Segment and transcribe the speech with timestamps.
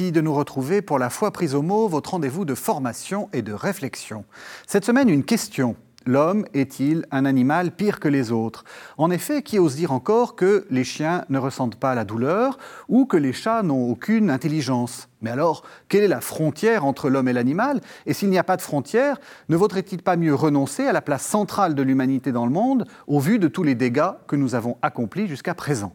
[0.00, 3.52] De nous retrouver pour la foi prise au mot, votre rendez-vous de formation et de
[3.52, 4.24] réflexion.
[4.66, 5.76] Cette semaine, une question.
[6.06, 8.64] L'homme est-il un animal pire que les autres?
[8.96, 12.56] En effet, qui ose dire encore que les chiens ne ressentent pas la douleur
[12.88, 15.10] ou que les chats n'ont aucune intelligence?
[15.20, 17.82] Mais alors, quelle est la frontière entre l'homme et l'animal?
[18.06, 21.26] Et s'il n'y a pas de frontière, ne vaudrait-il pas mieux renoncer à la place
[21.26, 24.78] centrale de l'humanité dans le monde au vu de tous les dégâts que nous avons
[24.80, 25.92] accomplis jusqu'à présent?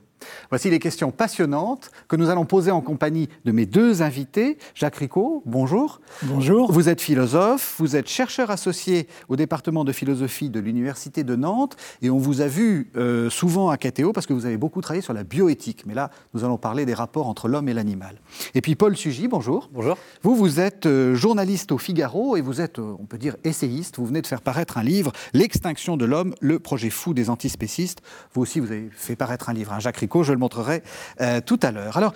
[0.49, 4.57] Voici les questions passionnantes que nous allons poser en compagnie de mes deux invités.
[4.73, 6.01] Jacques Ricot, bonjour.
[6.23, 6.71] Bonjour.
[6.71, 11.75] Vous êtes philosophe, vous êtes chercheur associé au département de philosophie de l'Université de Nantes
[12.01, 15.01] et on vous a vu euh, souvent à Catéo parce que vous avez beaucoup travaillé
[15.01, 15.85] sur la bioéthique.
[15.85, 18.19] Mais là, nous allons parler des rapports entre l'homme et l'animal.
[18.53, 19.69] Et puis Paul Sugy, bonjour.
[19.73, 19.97] Bonjour.
[20.23, 23.97] Vous, vous êtes euh, journaliste au Figaro et vous êtes, euh, on peut dire, essayiste.
[23.97, 28.01] Vous venez de faire paraître un livre, L'extinction de l'homme, le projet fou des antispécistes.
[28.33, 30.83] Vous aussi, vous avez fait paraître un livre, un Jacques Ricot je le montrerai
[31.21, 31.97] euh, tout à l'heure.
[31.97, 32.13] Alors,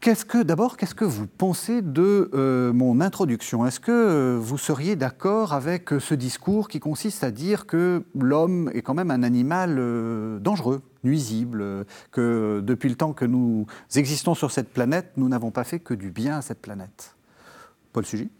[0.00, 3.66] Qu'est-ce que, d'abord, qu'est-ce que vous pensez de euh, mon introduction?
[3.66, 8.70] Est-ce que euh, vous seriez d'accord avec ce discours qui consiste à dire que l'homme
[8.74, 9.74] est quand même un animal
[10.40, 13.66] dangereux, nuisible, que depuis le temps que nous
[13.96, 17.16] existons sur cette planète, nous n'avons pas fait que du bien à cette planète?
[17.92, 18.30] Paul Sugy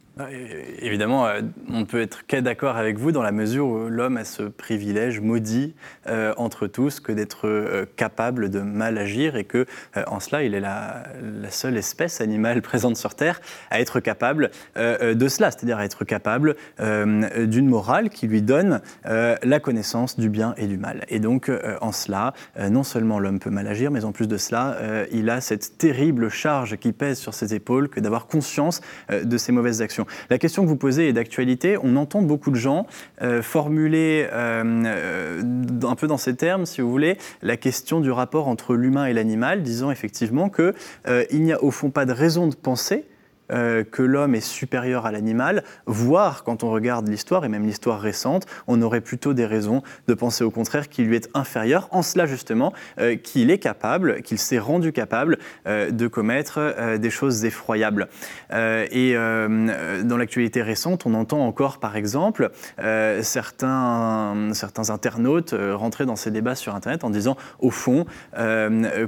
[0.81, 4.17] Évidemment, euh, on ne peut être qu'à d'accord avec vous dans la mesure où l'homme
[4.17, 5.75] a ce privilège maudit
[6.09, 9.67] euh, entre tous que d'être euh, capable de mal agir et que,
[10.07, 11.05] en cela, il est la,
[11.51, 16.57] seule espèce animale présente sur Terre à être capable de cela, c'est-à-dire à être capable
[16.79, 21.05] d'une morale qui lui donne la connaissance du bien et du mal.
[21.09, 24.77] Et donc, en cela, non seulement l'homme peut mal agir, mais en plus de cela,
[25.11, 28.81] il a cette terrible charge qui pèse sur ses épaules que d'avoir conscience
[29.11, 30.07] de ses mauvaises actions.
[30.31, 31.77] La question que vous posez est d'actualité.
[31.83, 32.87] On entend beaucoup de gens
[33.23, 35.43] euh, formuler euh, euh,
[35.83, 39.13] un peu dans ces termes, si vous voulez, la question du rapport entre l'humain et
[39.13, 43.05] l'animal, disant effectivement qu'il n'y a au fond pas de raison de penser
[43.51, 48.01] euh, que l'homme est supérieur à l'animal, voire quand on regarde l'histoire, et même l'histoire
[48.01, 52.03] récente, on aurait plutôt des raisons de penser au contraire qu'il lui est inférieur, en
[52.03, 56.59] cela justement euh, qu'il est capable, qu'il s'est rendu capable euh, de commettre
[56.99, 58.09] des choses effroyables.
[58.51, 62.51] et dans l'actualité récente, on entend encore par exemple
[63.23, 68.07] certains, certains internautes rentrer dans ces débats sur Internet en disant, au fond,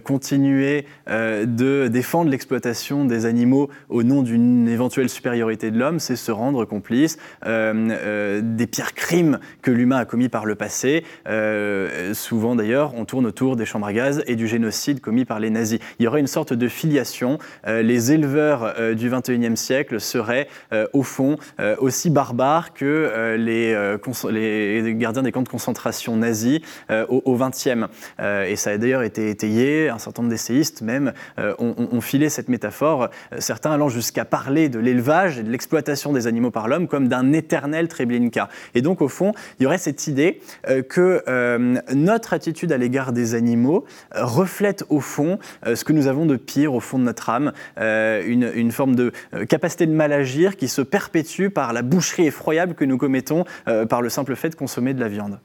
[0.04, 6.16] continuer de défendre l'exploitation des animaux au nom du d'une éventuelle supériorité de l'homme, c'est
[6.16, 11.04] se rendre complice euh, euh, des pires crimes que l'humain a commis par le passé.
[11.28, 15.40] Euh, souvent d'ailleurs, on tourne autour des chambres à gaz et du génocide commis par
[15.40, 15.80] les nazis.
[15.98, 17.38] Il y aurait une sorte de filiation.
[17.66, 20.48] les éleveurs du XXIe siècle seraient
[20.92, 21.36] au fond
[21.78, 26.60] aussi barbares que les, gardiens des camps de concentration nazis
[27.08, 27.86] au XXe.
[28.20, 29.88] et ça a d'ailleurs été étayé.
[29.88, 33.08] Un certain nombre d'essayistes même ont filé cette métaphore,
[33.38, 37.08] certains allant jusqu'à à parler de l'élevage et de l'exploitation des animaux par l'homme comme
[37.08, 38.48] d'un éternel Treblinka.
[38.74, 42.78] Et donc, au fond, il y aurait cette idée euh, que euh, notre attitude à
[42.78, 46.98] l'égard des animaux euh, reflète, au fond, ce que nous avons de pire au fond
[46.98, 49.12] de notre âme, une, une, forme de
[49.48, 53.44] capacité de mal agir qui se perpétue par la boucherie effroyable que nous commettons
[53.88, 55.38] par le simple fait de consommer de la viande.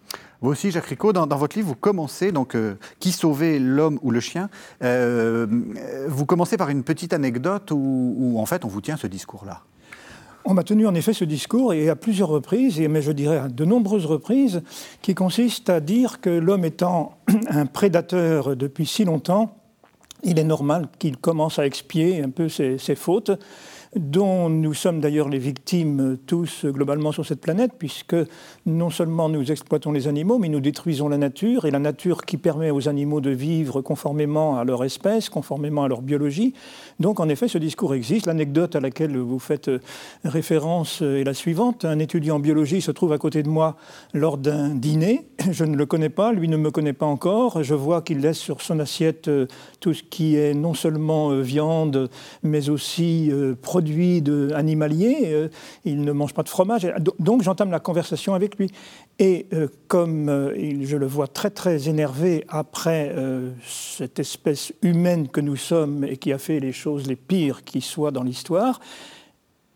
[0.46, 4.12] Vous aussi, Jacques Ricot, dans, votre livre, vous commencez, donc, euh, Qui sauvait l'homme ou
[4.12, 4.52] le chien
[4.84, 5.48] euh,
[6.08, 9.62] Vous commencez par une petite anecdote où, en fait, on vous tient ce discours-là.
[10.46, 13.40] On m'a tenu en effet ce discours et à plusieurs reprises, et mais je dirais
[13.40, 14.62] à de nombreuses reprises,
[15.02, 17.18] qui consiste à dire que l'homme étant
[17.50, 19.58] un prédateur depuis si longtemps,
[20.22, 23.32] il est normal qu'il commence à expier un peu ses fautes
[23.96, 28.16] dont nous sommes d'ailleurs les victimes tous globalement sur cette planète, puisque
[28.66, 32.38] non seulement nous exploitons les animaux, mais nous détruisons la nature, et la nature qui
[32.38, 36.54] permet aux animaux de vivre conformément à leur espèce, conformément à leur biologie.
[37.00, 38.26] Donc en effet, ce discours existe.
[38.28, 39.70] L'anecdote à laquelle vous faites
[40.24, 41.86] référence est la suivante.
[41.86, 43.78] Un étudiant en biologie se trouve à côté de moi
[44.14, 45.28] lors d'un dîner.
[45.52, 47.64] Je ne le connais pas, lui ne me connaît pas encore.
[47.64, 49.30] Je vois qu'il laisse sur son assiette
[49.80, 52.10] tout ce qui est non seulement euh, viande,
[52.44, 53.56] mais aussi euh,
[53.86, 55.48] produit de, animalier, euh,
[55.84, 56.92] il ne mange pas de fromage.
[57.20, 58.72] Donc j'entame la conversation avec lui.
[59.20, 63.14] Et euh, comme euh, je le vois très très énervé après
[63.64, 67.82] cette espèce humaine que nous sommes et qui a fait les choses les pires qui
[67.82, 68.80] soient dans l'histoire,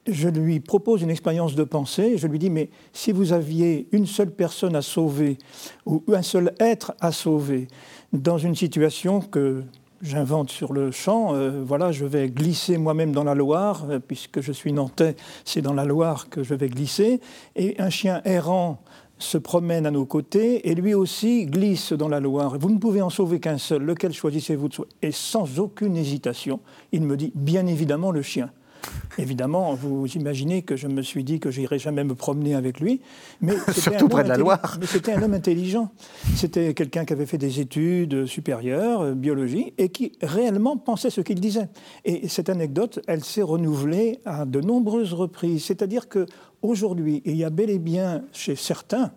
[0.08, 2.18] je lui propose une expérience de pensée.
[2.18, 5.38] Je lui dis, mais si vous aviez une seule personne à sauver
[5.86, 7.68] ou un seul être à sauver
[8.12, 9.64] dans une situation que
[10.02, 14.42] j'invente sur le champ, euh, voilà, je vais glisser moi-même dans la Loire, euh, puisque
[14.42, 15.16] je suis nantais,
[15.46, 17.20] c'est dans la Loire que je vais glisser,
[17.56, 18.82] et un chien errant
[19.20, 22.58] se promène à nos côtés et lui aussi glisse dans la Loire.
[22.58, 23.84] Vous ne pouvez en sauver qu'un seul.
[23.84, 24.70] Lequel choisissez-vous
[25.02, 26.62] Et sans aucune hésitation,
[26.94, 28.50] il me dit bien évidemment le chien.
[29.18, 33.02] Évidemment, vous imaginez que je me suis dit que j'irais jamais me promener avec lui.
[33.42, 34.78] Mais Surtout près de la Loire.
[34.80, 35.92] Mais c'était un homme intelligent.
[36.36, 41.22] C'était quelqu'un qui avait fait des études supérieures, euh, biologie, et qui réellement pensait ce
[41.22, 41.68] qu'il disait.
[42.06, 45.66] Et cette anecdote, elle s'est renouvelée à de nombreuses reprises.
[45.66, 46.26] C'est-à-dire que
[46.62, 49.12] aujourd'hui, il y a bel et bien chez certains,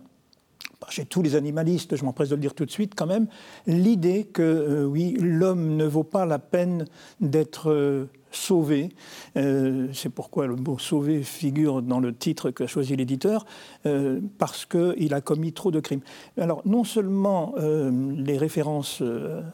[0.89, 3.27] chez tous les animalistes, je m'empresse de le dire tout de suite quand même,
[3.67, 6.87] l'idée que euh, oui, l'homme ne vaut pas la peine
[7.21, 8.91] d'être euh, sauvé.
[9.37, 13.45] Euh, c'est pourquoi le mot sauvé figure dans le titre qu'a choisi l'éditeur,
[13.87, 16.01] euh, parce qu'il a commis trop de crimes.
[16.39, 19.03] Alors, non seulement euh, les références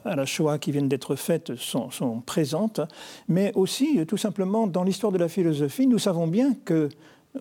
[0.05, 1.89] à la Shoah qui viennent d'être faites sont,
[2.25, 2.81] présentes,
[3.27, 6.89] mais aussi, tout simplement, dans l'histoire de la philosophie, nous savons bien que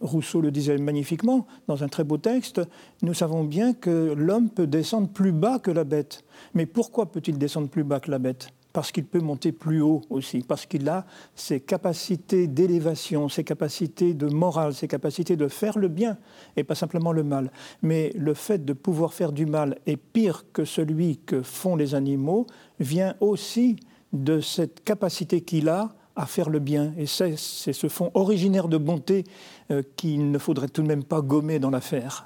[0.01, 2.61] Rousseau le disait magnifiquement dans un très beau texte,
[3.03, 6.25] nous savons bien que l'homme peut descendre plus bas que la bête.
[6.55, 8.51] Mais pourquoi peut-il descendre plus bas que la bête?
[8.73, 14.15] Parce qu'il peut monter plus haut aussi, parce qu'il a ses capacités d'élévation, ses capacités
[14.15, 16.19] de morale, ses capacités de faire le bien
[16.57, 17.51] et pas simplement le mal.
[17.83, 21.95] Mais le fait de pouvoir faire du mal est pire que celui que font les
[21.95, 22.47] animaux
[22.79, 23.77] vient aussi
[24.13, 26.93] de cette capacité qu'il a à faire le bien.
[26.99, 29.25] Et c'est ce fond originaire de bonté
[29.71, 32.25] euh, qu'il ne faudrait tout de même pas gommer dans l'affaire.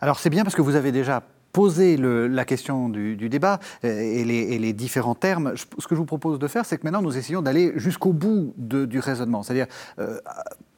[0.00, 1.22] Alors c'est bien parce que vous avez déjà
[1.56, 4.24] poser la question du, débat euh, et
[4.58, 7.40] les, différents termes, ce que je vous propose de faire, c'est que maintenant nous essayons
[7.40, 9.42] d'aller jusqu'au bout du raisonnement.
[9.42, 9.66] C'est-à-dire,
[9.98, 10.18] euh,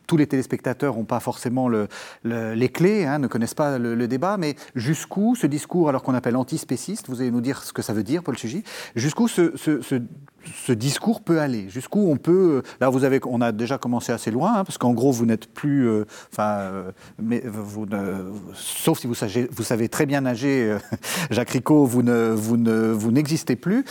[0.07, 1.69] tous les téléspectateurs n'ont pas forcément
[2.23, 6.37] les clés, hein, ne connaissent pas le, débat, mais jusqu'où ce discours, alors qu'on appelle
[6.37, 8.63] antispéciste, vous allez nous dire ce que ça veut dire, Paul Chigy,
[8.95, 10.01] jusqu'où ce, ce
[10.73, 14.55] discours peut aller Jusqu'où on peut Là, vous avez, on a déjà commencé assez loin,
[14.55, 16.91] hein, parce qu'en gros, vous n'êtes plus, euh, enfin, euh,
[17.21, 17.87] mais vous
[18.55, 20.79] sauf si vous savez, vous savez très bien nager, euh,
[21.31, 23.85] Jacques Ricot, vous ne, vous ne, vous n'existez plus.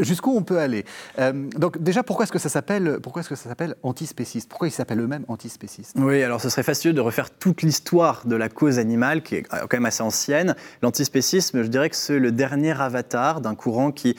[0.00, 0.84] jusqu'où on peut aller?
[1.56, 4.48] Donc, déjà, pourquoi est-ce que ça s'appelle, pourquoi est-ce que ça s'appelle antispéciste?
[4.48, 8.36] Pourquoi ils s'appellent eux-mêmes antispécistes Oui, alors ce serait fastidieux de refaire toute l'histoire de
[8.36, 10.54] la cause animale, qui est quand même assez ancienne.
[10.82, 14.16] L'antispécisme, je dirais que c'est le dernier avatar d'un courant qui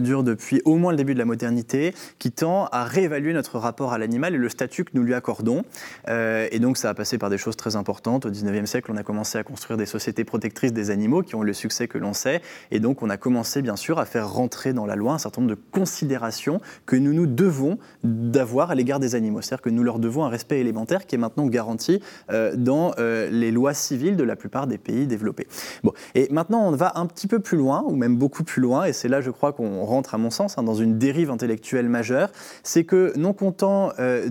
[0.00, 3.92] dure depuis au moins le début de la modernité, qui tend à réévaluer notre rapport
[3.92, 5.62] à l'animal et le statut que nous lui accordons.
[6.08, 8.26] Euh, et donc ça a passé par des choses très importantes.
[8.26, 11.42] Au 19e siècle, on a commencé à construire des sociétés protectrices des animaux qui ont
[11.42, 12.40] le succès que l'on sait.
[12.70, 15.42] Et donc on a commencé bien sûr à faire rentrer dans la loi un certain
[15.42, 19.40] nombre de considérations que nous nous devons d'avoir à l'égard des animaux.
[19.42, 22.00] C'est-à-dire que nous leur devons un respect élémentaire qui est maintenant garanti
[22.30, 25.46] euh, dans euh, les lois civiles de la plupart des pays développés.
[25.82, 28.84] Bon, et maintenant on va un petit peu plus loin, ou même beaucoup plus loin,
[28.84, 31.88] et c'est là je crois qu'on rentre à mon sens Hein, dans une dérive intellectuelle
[31.88, 32.30] majeure,
[32.62, 34.28] c'est que non content euh,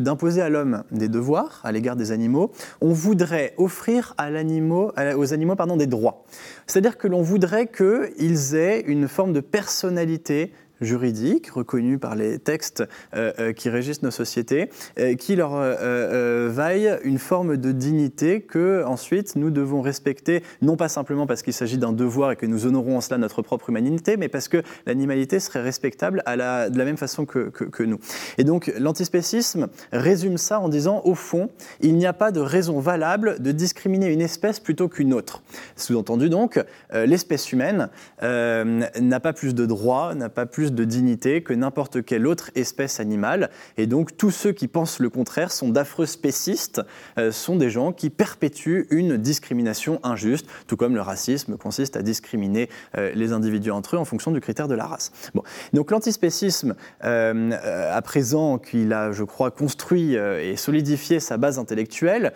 [0.00, 5.86] d'imposer à l'homme des devoirs à l'égard des animaux, on voudrait offrir aux animaux des
[5.86, 6.24] droits.
[6.66, 12.84] C'est-à-dire que l'on voudrait qu'ils aient une forme de personnalité juridiques reconnus par les textes
[13.14, 18.84] euh, euh, qui régissent nos sociétés, euh, qui leur vaillent une forme de dignité que
[18.84, 22.66] ensuite nous devons respecter, non pas simplement parce qu'il s'agit d'un devoir et que nous
[22.66, 26.78] honorons en cela notre propre humanité, mais parce que l'animalité serait respectable à la, de
[26.78, 27.98] la même façon que, que, nous.
[28.38, 32.80] Et donc l'antispécisme résume ça en disant, au fond, il n'y a pas de raison
[32.80, 35.42] valable de discriminer une espèce plutôt qu'une autre.
[35.76, 37.88] Sous-entendu donc, l'espèce humaine
[38.22, 43.00] n'a pas plus de droits, n'a pas plus de dignité que n'importe quelle autre espèce
[43.00, 43.50] animale.
[43.76, 46.80] Et donc tous ceux qui pensent le contraire sont d'affreux spécistes,
[47.18, 52.02] euh, sont des gens qui perpétuent une discrimination injuste, tout comme le racisme consiste à
[52.02, 55.12] discriminer euh, les individus entre eux en fonction du critère de la race.
[55.34, 55.42] Bon.
[55.72, 56.74] Donc l'antispécisme,
[57.04, 57.50] euh,
[57.92, 62.32] à présent qu'il a, je crois, construit et solidifié sa base intellectuelle,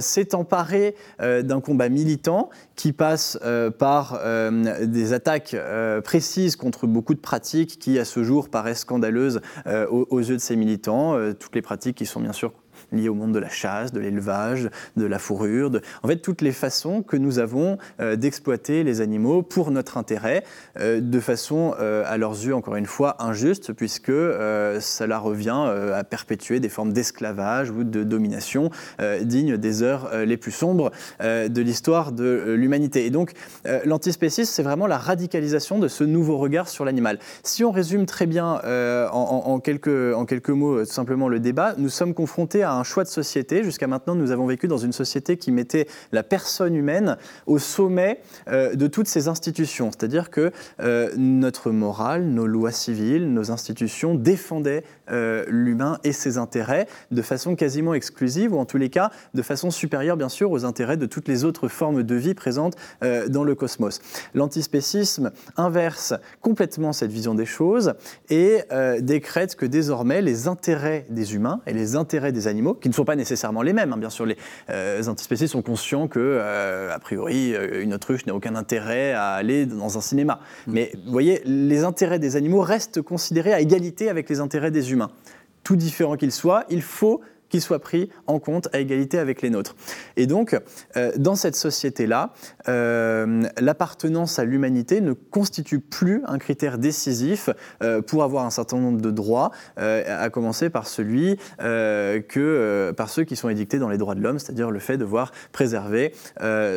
[0.00, 3.38] s'est emparé d'un combat militant qui passe
[3.78, 4.20] par
[4.82, 5.56] des attaques
[6.04, 10.40] précises contre beaucoup de pratiques qui, à ce jour, paraissent scandaleuses euh, aux, yeux de
[10.40, 11.14] ces militants.
[11.14, 12.52] Euh, toutes les pratiques qui sont bien sûr
[12.96, 15.80] liées au monde de la chasse, de l'élevage, de la fourrure, de...
[16.02, 20.42] en fait toutes les façons que nous avons euh, d'exploiter les animaux pour notre intérêt,
[20.80, 26.04] euh, de façon euh, à leurs yeux encore une fois injuste, puisque cela revient à
[26.04, 28.70] perpétuer des formes d'esclavage ou de domination
[29.22, 33.06] dignes des heures les plus sombres de l'histoire de l'humanité.
[33.06, 33.32] Et donc
[33.84, 37.18] l'antispécisme, c'est vraiment la radicalisation de ce nouveau regard sur l'animal.
[37.42, 38.60] Si on résume très bien
[39.12, 43.04] en, quelques, en quelques mots tout simplement le débat, nous sommes confrontés à un choix
[43.04, 43.62] de société.
[43.62, 47.16] Jusqu'à maintenant, nous avons vécu dans une société qui mettait la personne humaine
[47.46, 49.90] au sommet euh, de toutes ses institutions.
[49.90, 56.38] C'est-à-dire que euh, notre morale, nos lois civiles, nos institutions défendaient euh, l'humain et ses
[56.38, 60.50] intérêts de façon quasiment exclusive, ou en tous les cas de façon supérieure, bien sûr,
[60.50, 62.76] aux intérêts de toutes les autres formes de vie présentes
[63.28, 64.00] dans le cosmos.
[64.34, 67.94] L'antispécisme inverse complètement cette vision des choses
[68.30, 68.60] et
[69.00, 73.04] décrète que désormais les intérêts des humains et les intérêts des animaux, qui ne sont
[73.04, 76.40] pas nécessairement les mêmes, hein, bien sûr, les antispécistes sont conscients que,
[76.92, 80.40] a priori, une autruche n'a aucun intérêt à aller dans un cinéma.
[80.66, 80.72] Mm.
[80.72, 84.92] Mais vous voyez, les intérêts des animaux restent considérés à égalité avec les intérêts des
[84.92, 85.10] humains.
[85.62, 89.50] Tout différent qu'ils soient, il faut qu'ils soient pris en compte à égalité avec les
[89.50, 89.76] nôtres.
[90.16, 90.58] Et donc,
[90.96, 92.32] euh, dans cette société-là,
[92.68, 97.50] euh, l'appartenance à l'humanité ne constitue plus un critère décisif
[97.82, 103.24] euh, pour avoir un certain nombre de droits, à commencer par celui que par ceux
[103.24, 106.12] qui sont édictés dans les droits de l'homme, c'est-à-dire le fait de voir préserver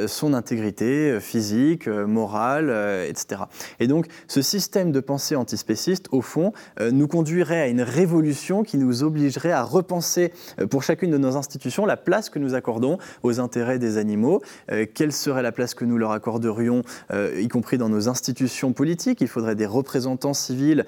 [0.08, 2.70] son intégrité physique, morale,
[3.08, 3.44] etc.
[3.80, 8.78] Et donc, ce système de pensée antispéciste, au fond, nous conduirait à une révolution qui
[8.78, 10.32] nous obligerait à repenser
[10.68, 14.86] pour chacune de nos institutions la place que nous accordons aux intérêts des animaux, euh,
[14.92, 19.22] quelle serait la place que nous leur accorderions, euh, y compris dans nos institutions politiques?
[19.22, 20.86] Il faudrait des représentants civils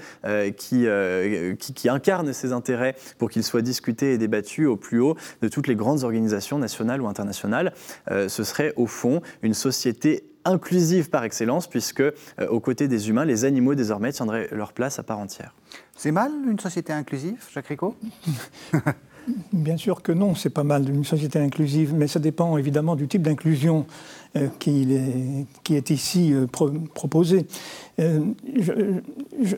[0.57, 0.85] qui,
[1.57, 5.67] qui, incarnent ces intérêts pour qu'ils soient discutés et débattus au plus haut de toutes
[5.67, 7.73] les grandes organisations nationales ou internationales.
[8.09, 12.03] ce serait au fond une société inclusive par excellence, puisque
[12.49, 15.53] aux côtés des humains, les animaux désormais tiendraient leur place à part entière.
[15.95, 17.95] C'est mal une société inclusive, Jacques Ricot
[19.53, 23.07] Bien sûr que non, c'est pas mal d'une société inclusive, mais ça dépend évidemment du
[23.07, 23.85] type d'inclusion
[24.35, 24.87] euh, qui,
[25.75, 27.45] est, ici euh, proposé.
[27.99, 28.21] Euh,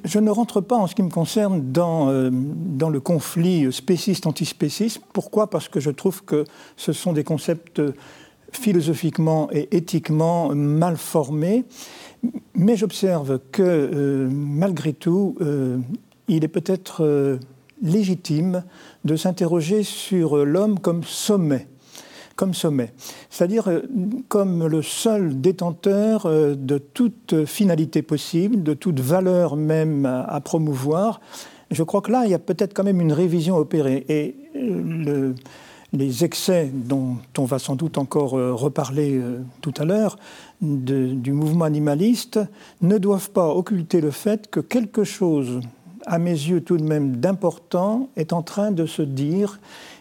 [0.03, 5.01] je, ne rentre pas en ce qui me concerne dans, dans le conflit spéciste-antispéciste.
[5.13, 5.49] Pourquoi?
[5.49, 6.43] Parce que je trouve que
[6.75, 7.81] ce sont des concepts
[8.51, 11.63] philosophiquement et éthiquement mal formés.
[12.53, 15.35] Mais j'observe que malgré tout,
[16.27, 17.39] il est peut-être
[17.83, 18.63] légitime
[19.05, 21.67] de s'interroger sur l'homme comme sommet
[22.35, 22.93] comme sommet,
[23.29, 23.81] c'est-à-dire euh,
[24.27, 31.21] comme le seul détenteur euh, de toute finalité possible, de toute valeur même à promouvoir.
[31.71, 34.05] Je crois que là, il y a peut-être quand même une révision opérée.
[34.09, 35.33] Et euh,
[35.91, 39.21] les excès dont on va sans doute encore reparler
[39.61, 40.17] tout à l'heure
[40.59, 42.39] du mouvement animaliste
[42.81, 45.61] ne doivent pas occulter le fait que quelque chose
[46.05, 49.59] à mes yeux tout de même d'important, est en train de se dire,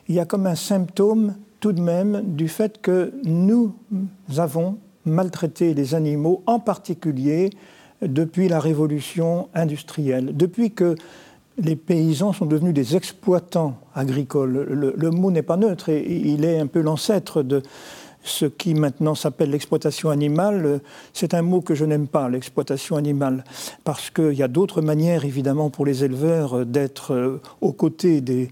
[0.09, 3.75] il y a comme un symptôme tout de même du fait que nous
[4.37, 7.51] avons maltraité les animaux, en particulier
[8.03, 10.97] depuis la révolution industrielle, depuis que
[11.59, 14.67] les paysans sont devenus des exploitants agricoles.
[14.71, 17.63] Le, le mot n'est pas neutre et il est un peu l'ancêtre de,
[18.23, 20.81] ce qui maintenant s'appelle l'exploitation animale,
[21.13, 23.45] c'est un mot que je n'aime pas, l'exploitation animale,
[23.85, 28.51] parce qu'il y a d'autres manières, évidemment, pour les éleveurs d'être euh, aux côtés des,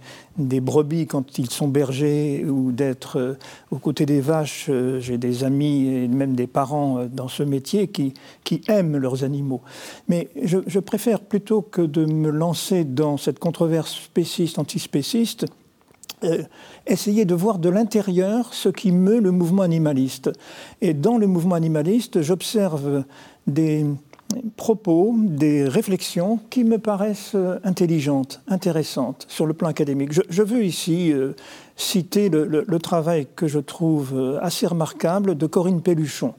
[0.60, 3.34] brebis quand ils sont bergers ou d'être euh,
[3.70, 4.66] aux côtés des vaches.
[4.68, 8.14] Euh, j'ai des amis et même des parents dans ce métier qui,
[8.66, 9.60] aiment leurs animaux.
[10.08, 15.46] Mais je, je préfère plutôt que de me lancer dans cette controverse spéciste, antispéciste,
[16.24, 16.42] euh,
[16.86, 20.30] essayer de voir de l'intérieur ce qui meut le mouvement animaliste.
[20.80, 23.04] Et dans le mouvement animaliste, j'observe
[23.46, 23.86] des
[24.56, 30.12] propos, des réflexions qui me paraissent intelligentes, intéressantes sur le plan académique.
[30.12, 31.32] Je, veux ici euh,
[31.76, 36.34] citer le, travail que je trouve euh, assez remarquable de Corinne Pelluchon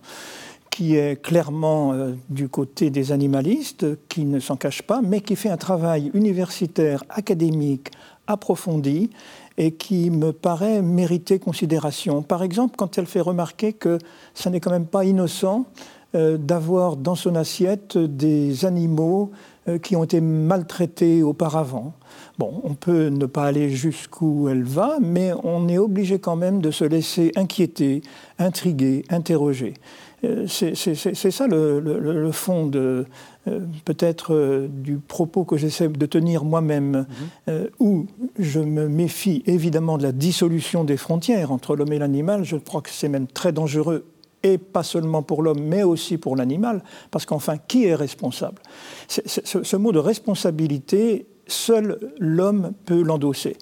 [0.70, 1.94] qui est clairement
[2.30, 7.04] du côté des animalistes, qui ne s'en cache pas, mais qui fait un travail universitaire,
[7.10, 7.92] académique,
[8.26, 9.10] approfondi,
[9.58, 12.22] et qui me paraît mériter considération.
[12.22, 13.98] Par exemple, quand elle fait remarquer que
[14.34, 15.66] ce n'est quand même pas innocent
[16.14, 19.32] euh, d'avoir dans son assiette des animaux
[19.70, 21.94] euh, qui ont été maltraités auparavant.
[22.38, 26.62] Bon, on peut ne pas aller jusqu'où elle va, mais on est obligé quand même
[26.62, 28.02] de se laisser inquiéter,
[28.40, 29.76] intriguer, interroger.
[30.24, 33.06] Euh, c'est ça le, fond de
[33.48, 37.06] euh, peut-être euh, du propos que j'essaie de tenir moi-même,
[37.48, 37.68] mhm.
[37.80, 38.06] où
[38.38, 42.44] je me méfie évidemment de la dissolution des frontières entre l'homme et l'animal.
[42.44, 44.06] Je crois que c'est même très dangereux
[44.44, 48.62] et pas seulement pour l'homme, mais aussi pour l'animal, parce qu'enfin, qui est responsable?
[49.08, 53.56] Ce mot de responsabilité, seul l'homme peut l'endosser.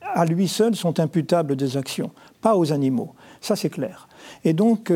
[0.00, 3.14] À lui seul sont imputables des actions, pas aux animaux.
[3.42, 4.08] Ça, c'est clair.
[4.44, 4.90] Et donc,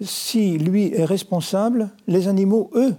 [0.00, 2.94] si lui est responsable, les animaux, eux,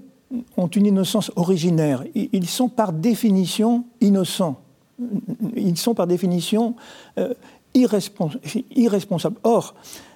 [0.57, 2.03] ont une innocence originaire.
[2.15, 4.61] Ils sont par définition innocents.
[5.55, 6.75] Ils sont par définition
[7.17, 7.33] euh,
[7.73, 9.37] irresponsable.
[9.43, 9.75] Or,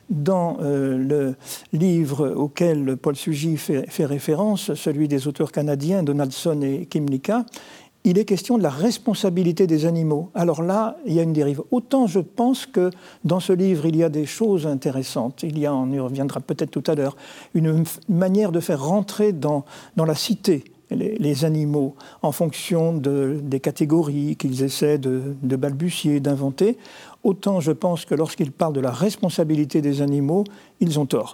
[0.10, 1.36] dans euh, le
[1.72, 7.46] livre auquel Paul Sugy fait, fait, référence, celui des auteurs canadiens Donaldson et Kimlicka,
[8.03, 10.31] il est question de la responsabilité des animaux.
[10.34, 11.62] Alors là, il y a une dérive.
[11.72, 12.89] Autant je pense que
[13.24, 15.43] dans ce livre, il y a des choses intéressantes.
[15.43, 17.15] Il y a, on y reviendra peut-être tout à l'heure,
[17.53, 19.65] une manière de faire rentrer dans,
[19.96, 26.77] la cité les, animaux en fonction de, des catégories qu'ils essaient de, de balbutier, d'inventer.
[27.24, 30.43] Autant je pense que lorsqu'ils parlent de la responsabilité des animaux,
[30.79, 31.34] ils ont tort.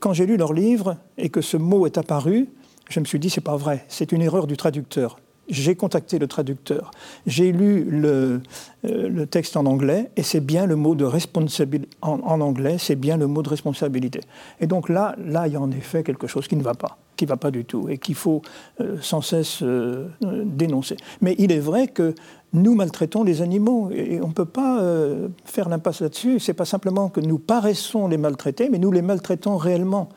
[0.00, 2.48] Quand j'ai lu leur livre et que ce mot est apparu,
[2.90, 5.18] je me suis dit, c'est pas vrai, c'est une erreur du traducteur
[5.48, 6.90] j'ai contacté le traducteur,
[7.26, 8.40] j'ai lu le,
[8.84, 12.96] euh, le, texte en anglais, et c'est bien le mot de responsabilité, en, anglais, c'est
[12.96, 14.20] bien le mot de responsabilité.
[14.60, 16.98] Et donc là, là, il y a en effet quelque chose qui ne va pas,
[17.16, 18.42] qui ne va pas du tout, et qu'il faut
[18.80, 20.96] euh, sans cesse euh, dénoncer.
[21.20, 22.14] Mais il est vrai que
[22.52, 24.82] nous maltraitons les animaux, et on ne peut pas
[25.44, 26.40] faire l'impasse là-dessus.
[26.40, 30.08] C'est pas simplement que nous paraissons les maltraiter, mais nous les maltraitons réellement.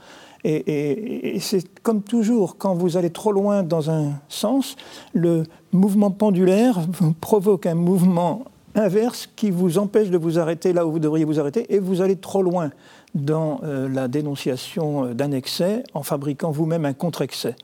[0.44, 4.76] Et, c'est comme toujours, quand vous allez trop loin dans un sens,
[5.14, 6.80] le mouvement pendulaire
[7.22, 11.40] provoque un mouvement inverse qui vous empêche de vous arrêter là où vous devriez vous
[11.40, 12.72] arrêter, et vous allez trop loin
[13.14, 17.56] dans euh, la dénonciation d'un excès en fabriquant vous-même un contre-excès.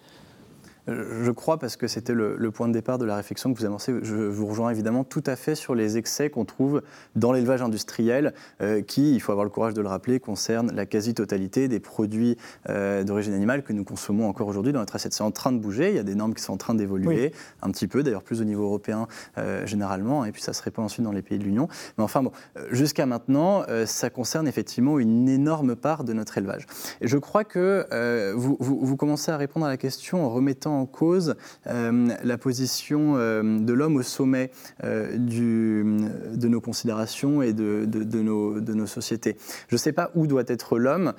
[0.87, 3.93] Je crois, parce que c'était le, point de départ de la réflexion que vous avancez,
[4.01, 6.81] je vous rejoins évidemment tout à fait sur les excès qu'on trouve
[7.15, 10.85] dans l'élevage industriel, euh, qui, il faut avoir le courage de le rappeler, concernent la
[10.85, 12.37] quasi-totalité des produits
[12.69, 15.13] euh, d'origine animale que nous consommons encore aujourd'hui dans notre assiette.
[15.13, 17.33] C'est en train de bouger, il y a des normes qui sont en train d'évoluer,
[17.61, 20.85] un petit peu, d'ailleurs plus au niveau européen euh, généralement, et puis ça se répand
[20.85, 21.67] ensuite dans les pays de l'Union.
[21.97, 22.31] Mais enfin, bon,
[22.71, 26.65] jusqu'à maintenant, ça concerne effectivement une énorme part de notre élevage.
[27.01, 30.76] Et je crois que vous, vous, vous commencez à répondre à la question en remettant
[30.77, 31.35] en cause
[31.67, 34.51] euh, la position euh, de l'homme au sommet
[34.83, 37.85] euh, de nos considérations et de,
[38.21, 39.37] nos, sociétés.
[39.67, 41.13] Je ne sais pas où doit être l'homme.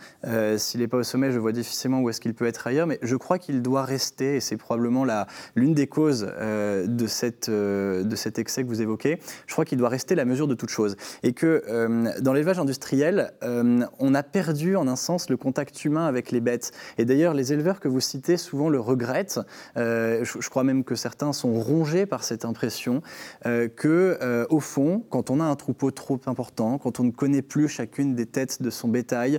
[0.57, 2.99] S'il n'est pas au sommet, je vois difficilement où est-ce qu'il peut être ailleurs, mais
[3.03, 5.05] je crois qu'il doit rester, et c'est probablement
[5.55, 7.49] l'une des causes de cet
[8.39, 10.97] excès que vous évoquez, je crois qu'il doit rester la mesure de toute chose.
[11.23, 11.63] Et que
[12.21, 16.73] dans l'élevage industriel, on a perdu en un sens le contact humain avec les bêtes.
[16.97, 19.41] Et d'ailleurs, les éleveurs que vous citez souvent le regrettent
[19.77, 23.03] euh, je, crois même que certains sont rongés par cette impression
[23.47, 27.11] euh, que, euh, au fond, quand on a un troupeau trop important, quand on ne
[27.11, 29.39] connaît plus chacune des têtes de son bétail,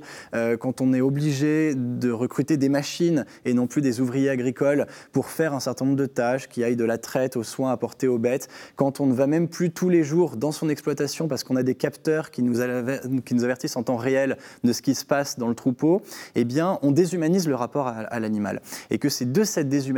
[0.60, 5.28] quand on est obligé de recruter des machines et non plus des ouvriers agricoles pour
[5.28, 8.18] faire un certain nombre de tâches qui aillent de la traite aux soins apportés aux
[8.18, 11.56] bêtes, quand on ne va même plus tous les jours dans son exploitation parce qu'on
[11.56, 15.48] a des capteurs qui nous, avertissent en temps réel de ce qui se passe dans
[15.48, 16.02] le troupeau,
[16.36, 18.62] eh bien, on déshumanise le rapport à l'animal.
[18.90, 19.89] Et que c'est de cette déshumanisation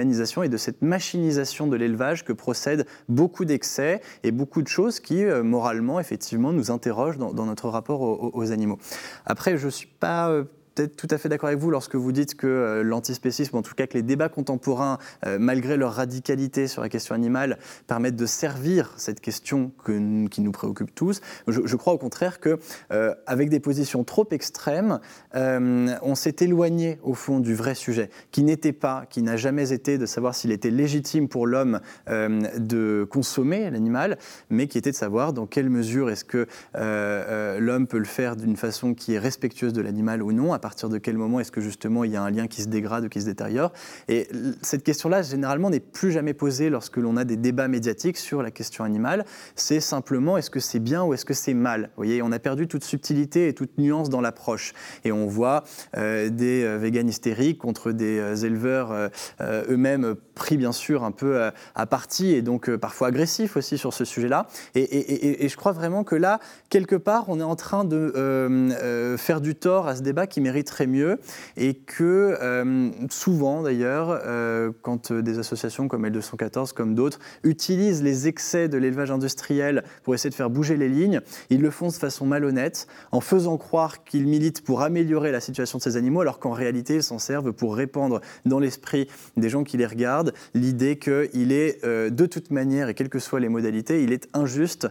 [0.44, 5.24] et de cette machinisation de l'élevage que procèdent beaucoup d'excès et beaucoup de choses qui,
[5.24, 8.78] euh, moralement, effectivement, nous interrogent dans, notre rapport aux, aux, animaux.
[9.26, 10.44] Après, je ne suis pas euh,
[10.76, 13.74] peut-être tout à fait d'accord avec vous lorsque vous dites que euh, l'antispécisme, en tout
[13.74, 17.58] cas que les débats contemporains, euh, malgré leur radicalité sur la question animale,
[17.88, 21.22] permettent de servir cette question qui nous préoccupe tous.
[21.48, 22.60] Je, crois au contraire que,
[22.92, 25.00] euh, avec des positions trop extrêmes,
[25.34, 29.98] on s'est éloigné au fond du vrai sujet, qui n'était pas, qui n'a jamais été
[29.98, 34.18] de savoir s'il était légitime pour l'homme de consommer l'animal,
[34.50, 36.48] mais qui était de savoir dans quelle mesure est-ce que
[37.60, 40.98] l'homme peut le faire d'une façon qui est respectueuse de l'animal ou non partir de
[40.98, 43.20] quel moment est-ce que justement il y a un lien qui se dégrade ou qui
[43.20, 43.74] se détériore
[44.08, 44.30] Et
[44.62, 48.52] cette question-là, généralement, n'est plus jamais posée lorsque l'on a des débats médiatiques sur la
[48.52, 49.26] question animale.
[49.56, 51.84] C'est simplement est-ce que c'est bien ou est-ce que c'est mal?
[51.96, 54.74] Vous voyez, on a perdu toute subtilité et toute nuance dans l'approche.
[55.04, 55.64] Et on voit
[55.98, 59.10] euh, des euh, véganes hystériques contre des euh, éleveurs
[59.42, 64.06] eux-mêmes pris bien sûr un peu à, partie et donc parfois agressifs aussi sur ce
[64.06, 64.48] sujet-là.
[64.76, 66.40] Et, je crois vraiment que là,
[66.70, 70.52] quelque part, on est en train de faire du tort à ce débat qui mérite
[70.52, 71.20] mériterait mieux
[71.58, 78.28] et que euh, souvent d'ailleurs, euh, quand des associations comme L214, comme d'autres, utilisent les
[78.28, 81.94] excès de l'élevage industriel pour essayer de faire bouger les lignes, ils le font de
[81.94, 86.40] façon malhonnête, en faisant croire qu'ils militent pour améliorer la situation de ces animaux, alors
[86.40, 90.21] qu'en réalité, ils s'en servent pour répandre dans l'esprit des gens qui les regardent
[90.54, 94.28] l'idée qu'il est euh, de toute manière, et quelles que soient les modalités, il est
[94.34, 94.88] injuste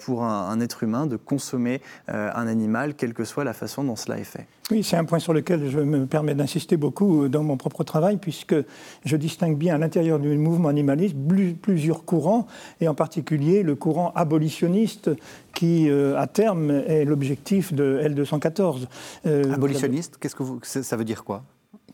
[0.00, 3.96] pour un, un, être humain de consommer un animal, quelle que soit la façon dont
[3.96, 4.46] cela est fait.
[4.72, 7.84] Oui, c'est un point sur lequel je me permets d'insister beaucoup euh, dans mon propre
[7.84, 8.56] travail, puisque
[9.04, 11.14] je distingue bien à l'intérieur du mouvement animaliste
[11.62, 12.48] plusieurs courants,
[12.80, 15.10] et en particulier le courant abolitionniste
[15.54, 18.88] qui, euh, à terme, est l'objectif de L214.
[19.26, 21.44] Euh, abolitionniste, qu'est-ce que vous, ça veut dire quoi?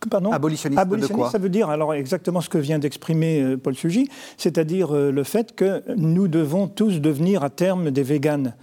[0.09, 4.09] Pardon Abolitionniste, de quoi Ça veut dire alors exactement ce que vient d'exprimer Paul Sugy,
[4.37, 8.55] c'est-à-dire le fait que nous devons tous devenir à terme des véganes.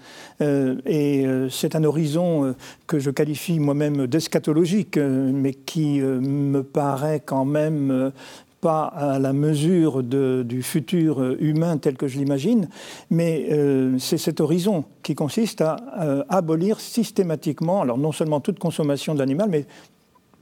[0.41, 2.55] et c'est un horizon
[2.87, 8.11] que je qualifie moi-même d'eschatologique, mais qui me paraît quand même
[8.59, 12.69] pas à la mesure du futur humain tel que je l'imagine,
[13.09, 18.59] mais euh, c'est cet horizon qui consiste à euh, abolir systématiquement, alors non seulement toute
[18.59, 19.65] consommation de l'animal, mais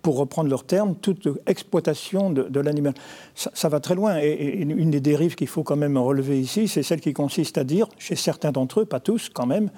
[0.07, 2.93] pour reprendre leur terme, toute exploitation de, l'animal.
[3.35, 4.17] Ça, va très loin.
[4.17, 7.65] et, une des dérives qu'il faut quand même relever ici, c'est celle qui consiste à
[7.65, 9.69] dire, chez certains d'entre eux, pas tous quand même,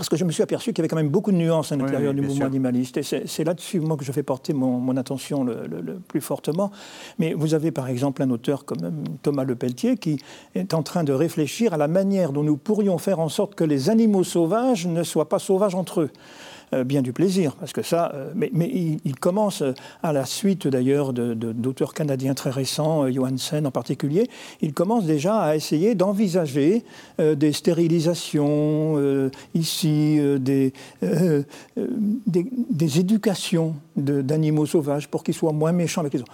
[0.00, 1.76] parce que je me suis aperçu qu'il y avait quand même beaucoup de nuances à
[1.76, 2.96] l'intérieur du mouvement animaliste.
[2.96, 6.70] Et c'est là-dessus, moi, que je fais porter mon, attention le, plus fortement.
[7.18, 8.90] Mais vous avez, par exemple, un auteur comme euh,
[9.22, 10.18] Thomas Lepelletier qui
[10.54, 13.62] est en train de réfléchir à la manière dont nous pourrions faire en sorte que
[13.62, 16.10] les animaux sauvages ne soient pas sauvages entre eux.
[16.72, 18.48] Euh, bien du plaisir, parce que ça, euh, mais,
[19.04, 19.72] il, commence euh,
[20.04, 24.30] à la suite d'ailleurs d'auteurs canadiens très récents, Johansen en particulier,
[24.60, 26.84] il commence déjà à essayer d'envisager
[27.18, 31.44] des stérilisations ici, des, des,
[32.26, 36.32] des, éducations d'animaux sauvages pour qu'ils soient moins méchants avec les autres.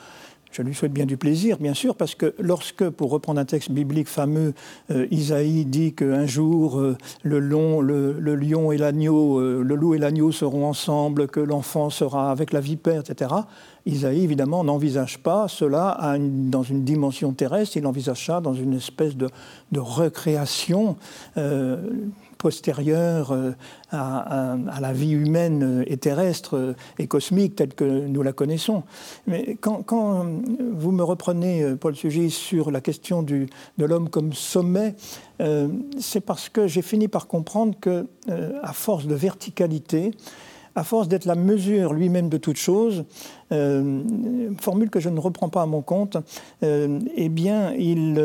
[0.52, 3.70] Je lui souhaite bien du plaisir, bien sûr, parce que lorsque, pour reprendre un texte
[3.70, 4.54] biblique fameux,
[4.90, 10.32] euh, Isaïe dit qu'un jour euh, le, lion et l'agneau, euh, le loup et l'agneau
[10.32, 13.32] seront ensemble, que l'enfant sera avec la vipère, etc.
[13.84, 19.16] Isaïe, évidemment, n'envisage pas cela dans une dimension terrestre, il envisage ça dans une espèce
[19.16, 19.28] de
[19.74, 20.96] recréation
[22.38, 23.52] postérieure euh,
[23.90, 28.82] à, la vie humaine et terrestre euh, et cosmique telle que nous la connaissons.
[29.26, 30.26] Mais quand,
[30.72, 33.46] vous me reprenez, euh, Paul Sugis, sur la question de
[33.78, 34.94] l'homme comme sommet,
[35.98, 38.06] c'est parce que j'ai fini par comprendre que,
[38.62, 40.12] à force de verticalité,
[40.74, 43.04] à force d'être la mesure lui-même de toute chose,
[43.50, 46.16] formule que je ne reprends pas à mon compte,
[46.62, 48.18] eh bien, il,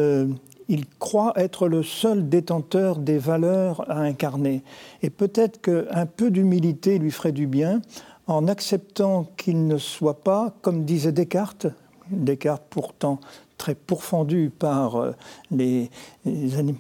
[0.72, 4.64] il croit être le seul détenteur des valeurs à incarner.
[5.02, 7.82] Et peut-être qu'un peu d'humilité lui ferait du bien
[8.26, 11.68] en acceptant qu'il ne soit pas, comme disait Descartes,
[12.10, 13.20] Descartes pourtant
[13.58, 15.12] très pourfendu par euh,
[15.52, 15.92] les,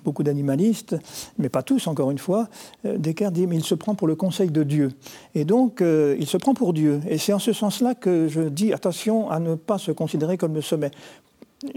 [0.04, 0.96] beaucoup d'animalistes,
[1.38, 2.48] mais pas tous, encore une fois,
[2.86, 4.90] euh, Descartes dit, mais il se prend pour le conseil de Dieu.
[5.36, 7.00] Et donc, euh, il se prend pour Dieu.
[7.08, 10.56] Et c'est en ce sens-là que je dis, attention à ne pas se considérer comme
[10.56, 10.90] le sommet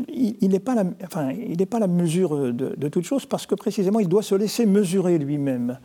[0.09, 1.33] il n'est pas, la, enfin,
[1.70, 5.79] pas la mesure de, toute chose parce que précisément il doit se laisser mesurer lui-même.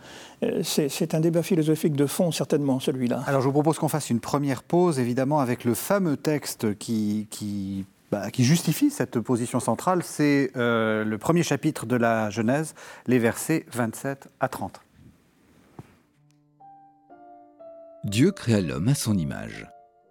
[0.44, 3.24] Euh, c'est un débat philosophique de fond certainement celui-là.
[3.28, 7.28] Alors je vous propose qu'on fasse une première pause évidemment avec le fameux texte qui,
[7.30, 10.02] qui, bah, qui justifie cette position centrale.
[10.04, 12.76] C'est euh, le premier chapitre de la Genèse,
[13.08, 14.82] les versets 27 à 30.
[18.06, 19.68] Dieu créa l'homme à son image.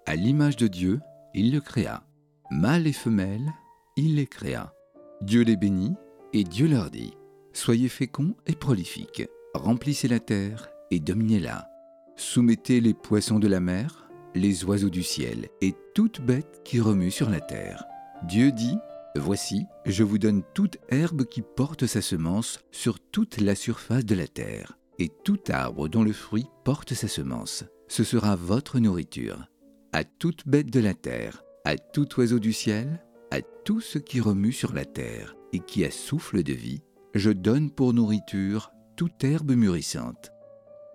[0.06, 1.00] À l'image de Dieu,
[1.34, 2.02] il le créa.
[2.50, 3.52] Mâle et femelle,
[3.98, 4.72] il les créa.
[5.20, 5.94] Dieu les bénit,
[6.32, 7.14] et Dieu leur dit,
[7.52, 11.68] Soyez féconds et prolifiques, remplissez la terre et dominez-la.
[12.16, 17.10] Soumettez les poissons de la mer, les oiseaux du ciel, et toute bête qui remue
[17.10, 17.84] sur la terre.
[18.22, 18.78] Dieu dit,
[19.16, 24.14] Voici, je vous donne toute herbe qui porte sa semence sur toute la surface de
[24.14, 27.64] la terre, et tout arbre dont le fruit porte sa semence.
[27.88, 29.48] Ce sera votre nourriture.
[29.92, 34.20] À toute bête de la terre, à tout oiseau du ciel, à tout ce qui
[34.20, 36.82] remue sur la terre et qui a souffle de vie,
[37.14, 40.30] je donne pour nourriture toute herbe mûrissante.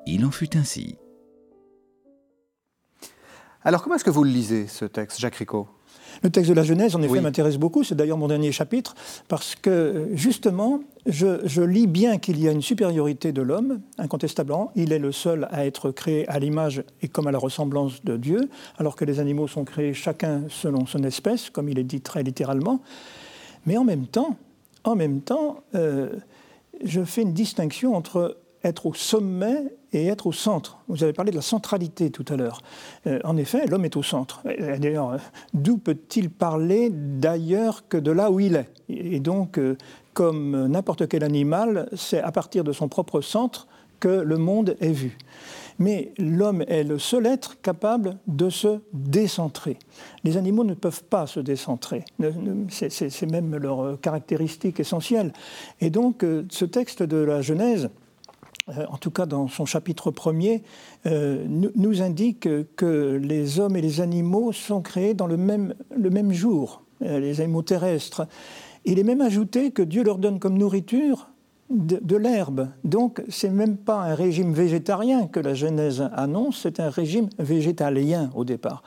[0.05, 0.97] Il en fut ainsi.
[3.63, 5.69] Alors comment est-ce que vous le lisez, ce texte, Jacques Ricot
[6.21, 7.83] le texte de la Genèse, en effet, m'intéresse beaucoup.
[7.83, 8.95] C'est d'ailleurs mon dernier chapitre,
[9.27, 14.71] parce que justement, je, lis bien qu'il y a une supériorité de l'homme, incontestablement.
[14.75, 18.17] Il est le seul à être créé à l'image et comme à la ressemblance de
[18.17, 22.01] Dieu, alors que les animaux sont créés chacun selon son espèce, comme il est dit
[22.01, 22.81] très littéralement.
[23.65, 24.37] Mais en même temps,
[24.83, 26.09] en même temps, euh,
[26.83, 30.79] je fais une distinction entre être au sommet et être au centre.
[30.87, 32.61] Vous avez parlé de la centralité tout à l'heure.
[33.07, 34.41] Euh, en effet, l'homme est au centre.
[34.45, 35.17] D'ailleurs, euh,
[35.53, 38.69] d'où peut-il parler d'ailleurs que de là où il est?
[38.89, 39.77] Et donc, euh,
[40.13, 43.67] comme n'importe quel animal, c'est à partir de son propre centre
[43.99, 45.17] que le monde est vu.
[45.79, 49.79] Mais l'homme est le seul être capable de se décentrer.
[50.23, 52.05] Les animaux ne peuvent pas se décentrer.
[52.69, 55.33] C'est même leur caractéristique essentielle.
[55.81, 57.89] Et donc, ce texte de la Genèse,
[58.69, 60.63] euh, en tout cas dans son chapitre premier,
[61.05, 65.73] euh, nous indique que les hommes et les animaux sont créés dans le même,
[66.31, 68.25] jour, euh, les animaux terrestres.
[68.85, 71.29] Il est même ajouté que Dieu leur donne comme nourriture
[71.69, 72.69] de, de l'herbe.
[72.85, 78.29] Donc, c'est même pas un régime végétarien que la Genèse annonce, c'est un régime végétalien
[78.33, 78.83] au départ.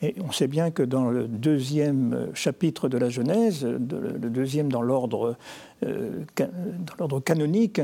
[0.00, 4.82] Et on sait bien que dans le deuxième chapitre de la Genèse, le deuxième dans
[4.82, 5.36] l'ordre
[5.84, 7.80] euh, dans l'ordre canonique,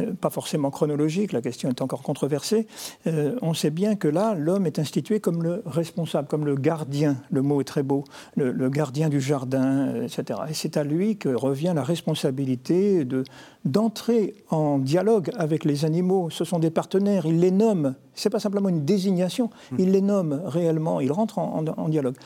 [0.00, 2.66] euh, pas forcément chronologique, la question est encore controversée,
[3.06, 7.16] euh, on sait bien que là, l'homme est institué comme le responsable, comme le gardien,
[7.30, 8.04] le mot est très beau,
[8.36, 10.40] le, gardien du jardin, etc.
[10.48, 13.24] Et c'est à lui que revient la responsabilité de,
[13.64, 16.30] d'entrer en dialogue avec les animaux.
[16.30, 17.94] Ce sont des partenaires, il les nomme.
[18.14, 19.76] Ce n'est pas simplement une désignation, hmm.
[19.78, 22.16] il les nomme réellement, il rentre en, dialogue.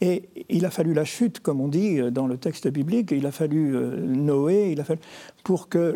[0.00, 3.32] Et il a fallu la chute, comme on dit dans le texte biblique, il a
[3.32, 4.75] fallu Noé,
[5.44, 5.94] pour que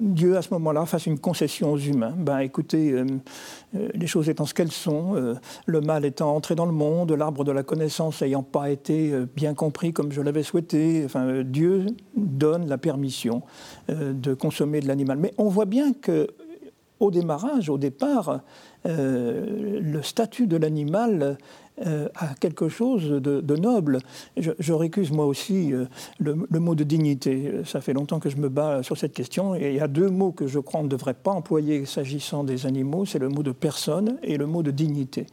[0.00, 2.14] Dieu, à ce moment-là, fasse une concession aux humains.
[2.16, 3.06] Ben, écoutez, euh,
[3.76, 5.34] euh, les choses étant ce qu'elles sont, euh,
[5.66, 9.54] le mal étant entré dans le monde, l'arbre de la connaissance n'ayant pas été bien
[9.54, 11.06] compris comme je l'avais souhaité,
[11.44, 11.86] Dieu
[12.16, 13.42] donne la permission
[13.88, 15.18] de consommer de l'animal.
[15.18, 16.28] Mais on voit bien que
[16.98, 18.40] au démarrage, au départ,
[18.84, 21.36] le statut de l'animal
[21.84, 23.98] euh, à quelque chose de, noble.
[24.38, 25.84] Je, récuse moi aussi euh,
[26.18, 27.52] le, mot de dignité.
[27.66, 30.08] Ça fait longtemps que je me bats sur cette question et il y a deux
[30.08, 33.42] mots que je crois on ne devrait pas employer s'agissant des animaux, c'est le mot
[33.42, 35.26] de personne et le mot de dignité.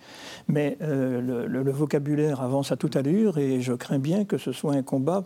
[0.49, 4.73] Mais euh, le, vocabulaire avance à toute allure et je crains bien que ce soit
[4.73, 5.23] un combat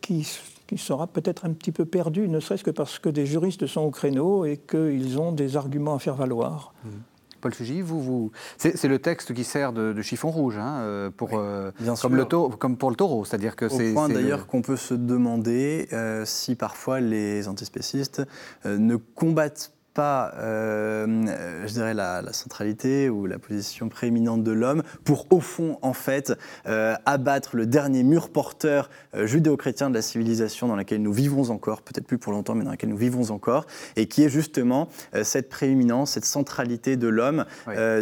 [0.00, 0.26] qui
[0.66, 3.82] qui sera peut-être un petit peu perdu, ne serait-ce que parce que des juristes sont
[3.82, 6.72] au créneau et qu'ils ont des arguments à faire valoir.
[6.84, 6.88] Mmh.
[7.44, 8.30] Paul Sugy, vous, vous...
[8.56, 12.78] c'est le texte qui sert de, chiffon rouge hein, euh, pour, euh, comme, le comme,
[12.78, 13.90] pour le taureau, c'est-à-dire que c'est.
[13.90, 18.22] Au point d'ailleurs qu'on peut se demander euh, si parfois les antispécistes
[18.64, 21.06] ne combattent pas, euh,
[21.66, 26.36] je dirais, la, centralité ou la position prééminente de l'homme pour, au fond, en fait,
[26.66, 31.50] euh, abattre le dernier mur porteur euh, judéo-chrétien de la civilisation dans laquelle nous vivons
[31.50, 34.88] encore, peut-être plus pour longtemps, mais dans laquelle nous vivons encore, et qui est justement
[35.22, 37.44] cette prééminence, cette centralité de l'homme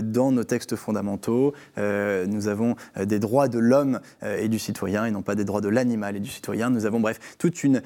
[0.03, 1.53] dans nos textes fondamentaux.
[1.77, 5.69] nous avons des droits de l'homme et du citoyen, et non pas des droits de
[5.69, 6.71] l'animal et du citoyen.
[6.71, 7.83] Nous avons, bref, toute une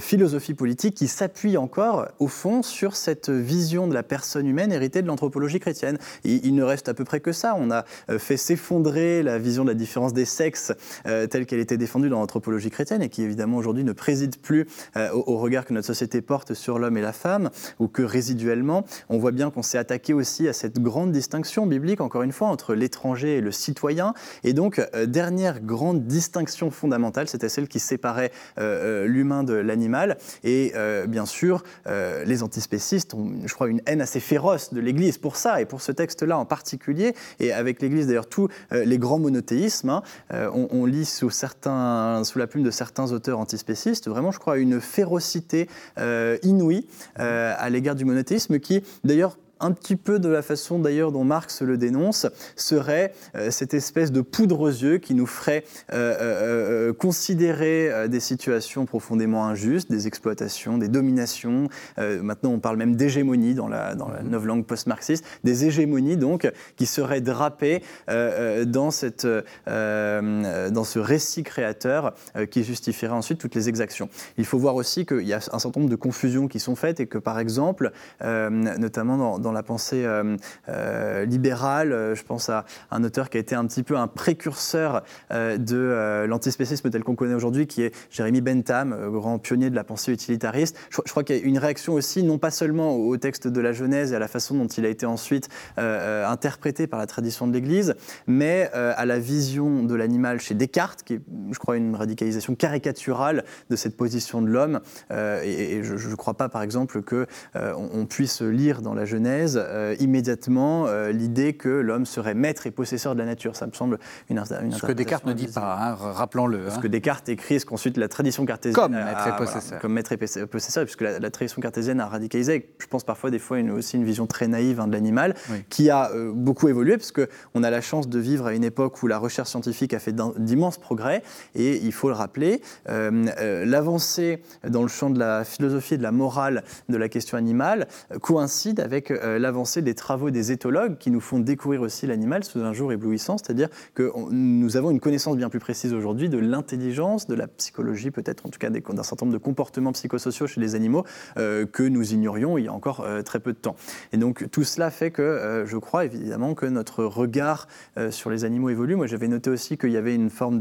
[0.00, 5.02] philosophie politique qui s'appuie encore, au fond, sur cette vision de la personne humaine héritée
[5.02, 5.98] de l'anthropologie chrétienne.
[6.24, 7.54] il ne reste à peu près que ça.
[7.58, 10.72] On a euh, fait s'effondrer la vision de la différence des sexes
[11.06, 14.66] euh, telle qu'elle était défendue dans l'anthropologie chrétienne et qui évidemment aujourd'hui ne préside plus
[14.96, 18.84] euh, au, regard que notre société porte sur l'homme et la femme, ou que résiduellement,
[19.08, 22.48] on voit bien qu'on s'est attaqué aussi à cette grande distinction biblique, encore une fois,
[22.48, 24.14] entre l'étranger et le citoyen.
[24.44, 30.16] Et donc, dernière grande distinction fondamentale, c'était celle qui séparait l'humain de l'animal.
[30.44, 30.72] Et
[31.08, 35.60] bien sûr, les antispécistes ont je crois, une haine assez féroce de l'Église pour ça,
[35.60, 39.90] et pour ce texte-là en particulier, et avec l'Église d'ailleurs tous euh, les grands monothéismes,
[39.90, 44.58] hein, euh, on, lit sous, sous la plume de certains auteurs antispécistes, vraiment, je crois,
[44.58, 45.68] une férocité
[45.98, 51.12] euh, inouïe à l'égard du monothéisme qui, d'ailleurs, un petit peu de la façon d'ailleurs
[51.12, 55.64] dont Marx le dénonce, serait euh, cette espèce de poudre aux yeux qui nous ferait
[55.92, 61.68] euh, euh, considérer des situations profondément injustes, des exploitations, des dominations.
[61.98, 66.50] maintenant, on parle même d'hégémonie dans la, dans la nouvelle langue post-marxiste, des hégémonies donc
[66.76, 69.26] qui seraient drapées dans, cette,
[69.66, 72.14] dans ce récit créateur
[72.50, 74.08] qui justifierait ensuite toutes les exactions.
[74.38, 77.00] Il faut voir aussi qu'il y a un certain nombre de confusions qui sont faites
[77.00, 80.36] et que par exemple, notamment dans la pensée euh,
[80.68, 81.92] euh, libérale.
[81.92, 86.26] Euh, je pense à un auteur qui a été un petit peu un précurseur de
[86.26, 90.76] l'antispécisme tel qu'on connaît aujourd'hui, qui est Jérémy Bentham, grand pionnier de la pensée utilitariste.
[90.90, 93.72] Je, crois qu'il y a une réaction aussi, non pas seulement au texte de la
[93.72, 97.52] Genèse et à la façon dont il a été ensuite interprété par la tradition de
[97.52, 97.94] l'Église,
[98.26, 103.44] mais à la vision de l'animal chez Descartes, qui est, je crois, une radicalisation caricaturale
[103.70, 104.80] de cette position de l'homme.
[105.10, 109.94] et, je ne crois pas, par exemple, qu'on on puisse lire dans la Genèse euh,
[110.00, 113.56] immédiatement euh, l'idée que l'homme serait maître et possesseur de la nature.
[113.56, 116.70] Ça me semble une, une Ce que Descartes ne dit pas, hein, rappelons-le.
[116.70, 116.80] Ce hein.
[116.80, 118.74] que Descartes écrit, ce qu'ensuite la tradition cartésienne.
[118.74, 119.80] Comme maître et possesseur.
[119.80, 123.58] comme maître et possesseur, puisque la, tradition cartésienne a radicalisé, je pense parfois des fois
[123.58, 125.34] une, aussi une vision très naïve hein, de l'animal,
[125.68, 129.02] qui a euh, beaucoup évolué, parce qu'on a la chance de vivre à une époque
[129.02, 131.22] où la recherche scientifique a fait d'immenses progrès,
[131.54, 136.12] et il faut le rappeler, l'avancée dans le champ de la philosophie et de la
[136.12, 137.86] morale de la question animale
[138.20, 142.60] coïncide avec euh, l'avancée des travaux des éthologues qui nous font découvrir aussi l'animal sous
[142.60, 147.26] un jour éblouissant, c'est-à-dire que nous avons une connaissance bien plus précise aujourd'hui de l'intelligence,
[147.26, 150.74] de la psychologie, peut-être en tout cas d'un certain nombre de comportements psychosociaux chez les
[150.74, 151.04] animaux
[151.38, 153.76] euh, que nous ignorions il y a encore euh, très peu de temps.
[154.12, 157.66] Et donc tout cela fait que je crois évidemment que notre regard
[158.10, 158.96] sur les animaux évolue.
[158.96, 160.60] Moi j'avais noté aussi qu'il y avait une forme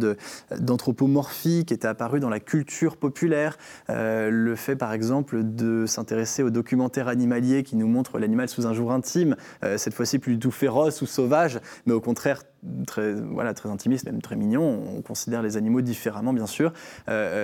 [0.57, 3.57] d'anthropomorphie qui était apparue dans la culture populaire.
[3.89, 8.73] le fait par exemple de s'intéresser aux documentaires animaliers qui nous montrent l'animal sous un
[8.73, 12.43] jour intime, euh, cette fois-ci plus du tout féroce ou sauvage, mais au contraire
[12.85, 14.83] très, voilà, très intimiste, même très mignon.
[14.97, 16.73] On considère les animaux différemment, bien sûr,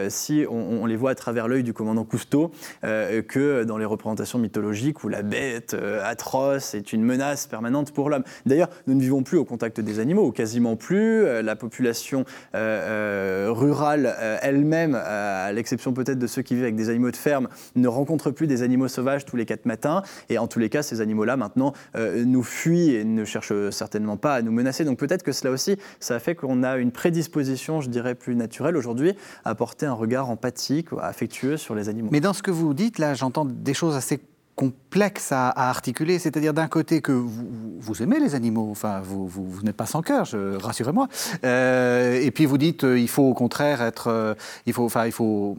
[0.10, 2.52] si on, les voit à travers l'œil du commandant Cousteau
[2.82, 8.24] que dans les représentations mythologiques où la bête atroce est une menace permanente pour l'homme.
[8.46, 11.26] D'ailleurs, nous ne vivons plus au contact des animaux, ou quasiment plus.
[11.42, 17.16] La population rurale elle-même, à l'exception peut-être de ceux qui vivent avec des animaux de
[17.16, 20.02] ferme, ne rencontre plus des animaux sauvages tous les quatre matins.
[20.30, 24.18] Et en tous les cas, ces animaux-là, maintenant, euh, nous fuient et ne cherchent certainement
[24.18, 24.86] pas à nous menacer.
[24.86, 28.78] Donc peut-être que cela aussi, ça fait qu'on a une prédisposition, je dirais, plus naturelle
[28.78, 29.14] aujourd'hui
[29.46, 32.10] à porter un regard empathique, affectueux sur les animaux.
[32.12, 34.20] Mais dans ce que vous dites, là, j'entends des choses assez
[34.58, 39.86] complexe à, articuler, c'est-à-dire d'un côté que vous, aimez les animaux, enfin vous, n'êtes pas
[39.86, 40.28] sans cœur,
[40.60, 41.08] rassurez-moi,
[41.46, 44.34] euh, et puis vous dites euh, il faut au contraire être, euh,
[44.66, 45.56] il faut, enfin il faut,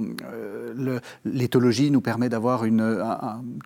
[1.24, 3.02] l'éthologie nous permet d'avoir une,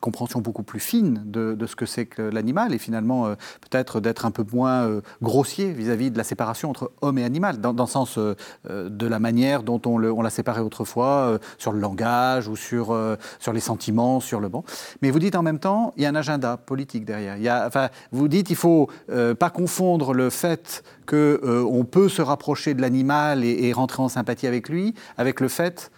[0.02, 4.32] compréhension beaucoup plus fine de, ce que c'est que l'animal et finalement peut-être d'être un
[4.32, 9.06] peu moins grossier vis-à-vis de la séparation entre homme et animal, dans, le sens de
[9.06, 12.94] la manière dont on, on l'a séparé autrefois sur le langage ou sur,
[13.40, 14.62] sur les sentiments, sur le bon,
[15.00, 17.36] mais vous dites en même temps, il y a un agenda politique derrière.
[17.66, 22.74] Enfin, vous dites, il faut euh, pas confondre le fait qu'on euh, peut se rapprocher
[22.74, 25.90] de l'animal et, rentrer en sympathie avec lui, avec le fait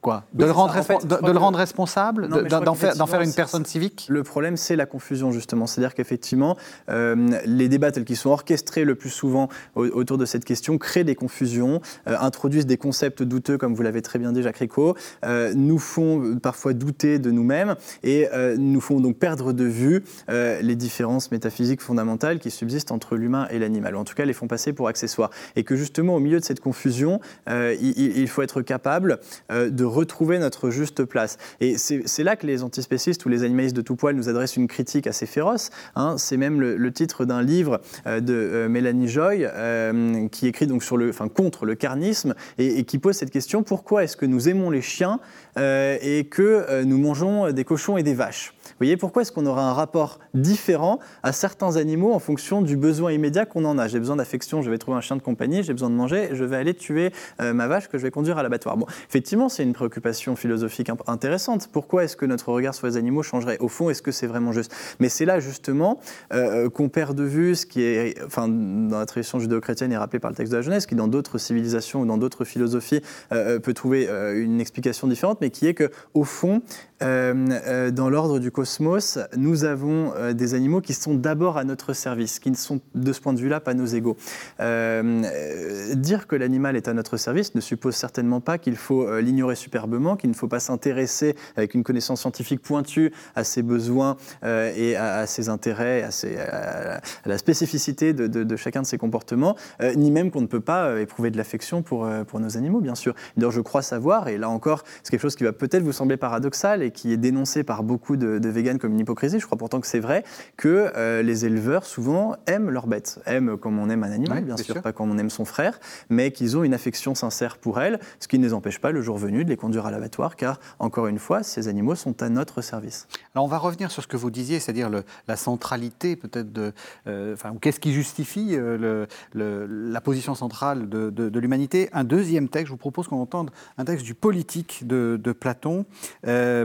[0.00, 4.56] Quoi de, le rendre, de, le rendre responsable D'en faire, une personne civique Le problème,
[4.56, 5.66] c'est la confusion, justement.
[5.66, 6.56] C'est-à-dire qu'effectivement,
[6.88, 11.02] euh, les débats tels qu'ils sont orchestrés le plus souvent autour de cette question créent
[11.02, 14.96] des confusions, euh, introduisent des concepts douteux, comme vous l'avez très bien dit, Jacques Rico,
[15.24, 20.76] euh, nous font parfois douter de nous-mêmes et nous font donc perdre de vue les
[20.76, 24.46] différences métaphysiques fondamentales qui subsistent entre l'humain et l'animal, ou en tout cas les font
[24.46, 25.30] passer pour accessoires.
[25.56, 29.18] Et que justement, au milieu de cette confusion, il, il, faut être capable
[29.50, 31.38] de retrouver notre juste place.
[31.60, 34.68] Et c'est là que les antispécistes ou les animalistes de tout poil nous adressent une
[34.68, 35.70] critique assez féroce.
[35.96, 36.16] Hein.
[36.18, 40.82] C'est même le, titre d'un livre euh, de euh, Mélanie Joy euh, qui écrit donc
[40.82, 44.48] sur le, enfin, contre le carnisme et, qui pose cette question pourquoi est-ce que nous
[44.48, 45.20] aimons les chiens
[45.56, 48.54] et que nous mangeons des cochons et des vaches?
[48.78, 52.76] Vous voyez, pourquoi est-ce qu'on aura un rapport différent à certains animaux en fonction du
[52.76, 53.88] besoin immédiat qu'on en a?
[53.88, 56.44] J'ai besoin d'affection, je vais trouver un chien de compagnie, j'ai besoin de manger, je
[56.44, 58.76] vais aller tuer ma vache que je vais conduire à l'abattoir.
[58.76, 61.68] Bon, effectivement, c'est une préoccupation philosophique intéressante.
[61.72, 63.58] Pourquoi est-ce que notre regard sur les animaux changerait?
[63.58, 64.72] Au fond, est-ce que c'est vraiment juste?
[65.00, 66.00] Mais c'est là justement
[66.32, 70.18] euh, qu'on perd de vue ce qui est, enfin, dans la tradition judéo-chrétienne et rappelé
[70.18, 73.56] par le texte de la Genèse, qui dans d'autres civilisations ou dans d'autres philosophies euh,
[73.56, 76.60] euh, peut trouver une explication différente, mais qui est que au fond,
[77.00, 82.50] dans l'ordre du cosmos, nous avons des animaux qui sont d'abord à notre service, qui
[82.50, 84.16] ne sont de ce point de vue-là pas nos égaux.
[84.58, 90.16] dire que l'animal est à notre service ne suppose certainement pas qu'il faut l'ignorer superbement,
[90.16, 94.96] qu'il ne faut pas s'intéresser avec une connaissance scientifique pointue à ses besoins euh, et
[94.96, 100.40] à, ses intérêts, à, la spécificité de, chacun de ses comportements, euh, ni même qu'on
[100.40, 102.08] ne peut pas euh, éprouver de l'affection pour,
[102.38, 103.14] nos animaux, bien sûr.
[103.36, 106.16] D'ailleurs, je crois savoir, et là encore, c'est quelque chose qui va peut-être vous sembler
[106.16, 109.80] paradoxal qui est dénoncé par beaucoup de, de véganes comme une hypocrisie, je crois pourtant
[109.80, 110.24] que c'est vrai,
[110.56, 114.80] que les éleveurs, souvent, aiment leurs bêtes, aiment comme on aime un animal, bien sûr,
[114.82, 115.78] pas comme on aime son frère,
[116.10, 119.02] mais qu'ils ont une affection sincère pour elles, ce qui ne les empêche pas, le
[119.02, 122.28] jour venu, de les conduire à l'abattoir, car, encore une fois, ces animaux sont à
[122.28, 123.06] notre service.
[123.34, 124.90] Alors, on va revenir sur ce que vous disiez, c'est-à-dire
[125.26, 126.72] la centralité, peut-être, de.
[127.06, 132.48] Euh, enfin, qu'est-ce qui justifie euh, le, la position centrale de, de, l'humanité Un deuxième
[132.48, 135.84] texte, je vous propose qu'on entende un texte du politique de, Platon.
[136.26, 136.64] Euh,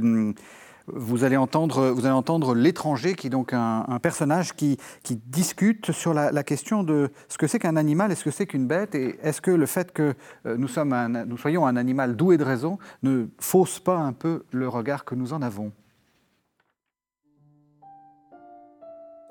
[0.87, 4.77] vous allez entendre, vous allez entendre l'étranger, qui est donc un, personnage qui,
[5.27, 8.67] discute sur la, question de ce que c'est qu'un animal et ce que c'est qu'une
[8.67, 10.13] bête, et est-ce que le fait que
[10.45, 10.67] euh, nous
[11.37, 15.33] soyons un animal doué de raison ne fausse pas un peu le regard que nous
[15.33, 15.71] en avons?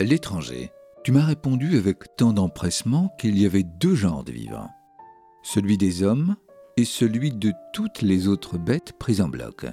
[0.01, 0.73] L'étranger,
[1.05, 4.71] tu m'as répondu avec tant d'empressement qu'il y avait deux genres de vivants,
[5.43, 6.37] celui des hommes
[6.77, 9.67] et celui de toutes les autres bêtes prises en bloc.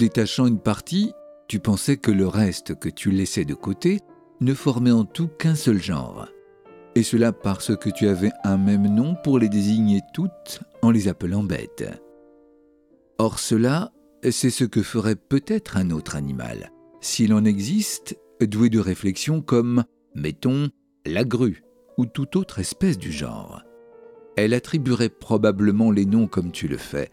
[0.00, 1.12] Détachant une partie,
[1.46, 4.00] tu pensais que le reste que tu laissais de côté
[4.40, 6.26] ne formait en tout qu'un seul genre.
[6.94, 11.08] Et cela parce que tu avais un même nom pour les désigner toutes en les
[11.08, 11.84] appelant bêtes.
[13.18, 13.92] Or cela,
[14.30, 19.84] c'est ce que ferait peut-être un autre animal, s'il en existe, doué de réflexion comme,
[20.14, 20.70] mettons,
[21.04, 21.62] la grue
[21.98, 23.64] ou toute autre espèce du genre.
[24.38, 27.10] Elle attribuerait probablement les noms comme tu le fais,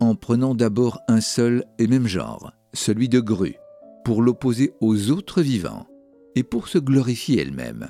[0.00, 3.56] en prenant d'abord un seul et même genre, celui de grue,
[4.04, 5.86] pour l'opposer aux autres vivants,
[6.34, 7.88] et pour se glorifier elle-même.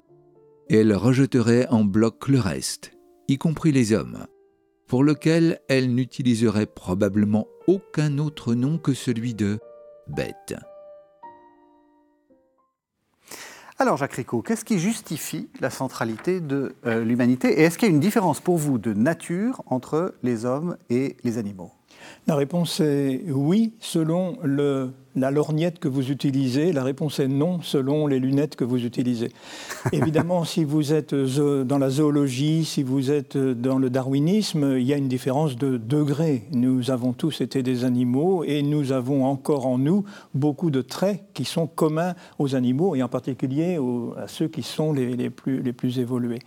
[0.71, 2.93] Elle rejetterait en bloc le reste,
[3.29, 4.27] y compris les hommes,
[4.87, 9.59] pour lequel elle n'utiliserait probablement aucun autre nom que celui de
[10.09, 10.55] bête.
[13.81, 17.61] Alors Jacques Ricot, qu'est-ce qui justifie la centralité de euh, l'humanité?
[17.61, 21.17] Et est-ce qu'il y a une différence pour vous de nature entre les hommes et
[21.23, 21.78] les animaux?
[22.27, 27.61] La réponse est oui, selon le la lorgnette que vous utilisez La réponse est non,
[27.63, 29.31] selon les lunettes que vous utilisez.
[29.93, 34.93] Évidemment, si vous êtes dans la zoologie, si vous êtes dans le darwinisme, il y
[34.93, 36.45] a une différence de degré.
[36.53, 40.05] Nous avons tous été des animaux et nous avons encore en nous
[40.35, 43.79] beaucoup de traits qui sont communs aux animaux et en particulier
[44.17, 46.41] à ceux qui sont les, plus, les plus évolués.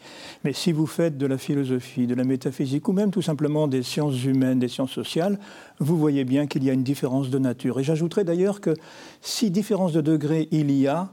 [0.43, 3.83] Mais si vous faites de la philosophie, de la métaphysique ou même tout simplement des
[3.83, 5.39] sciences humaines, des sciences sociales,
[5.79, 7.79] vous voyez bien qu'il y a une différence de nature.
[7.79, 8.75] Et j'ajouterais d'ailleurs que
[9.21, 11.09] si différence de degré il y a,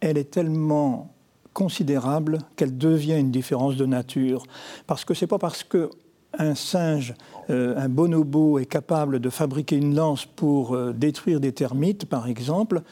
[0.00, 1.14] elle est tellement
[1.52, 4.44] considérable qu'elle devient une différence de nature.
[4.86, 5.90] Parce que ce n'est pas parce que
[6.38, 7.14] un singe,
[7.48, 12.28] euh, un bonobo est capable de fabriquer une lance pour euh, détruire des termites, par
[12.28, 12.82] exemple,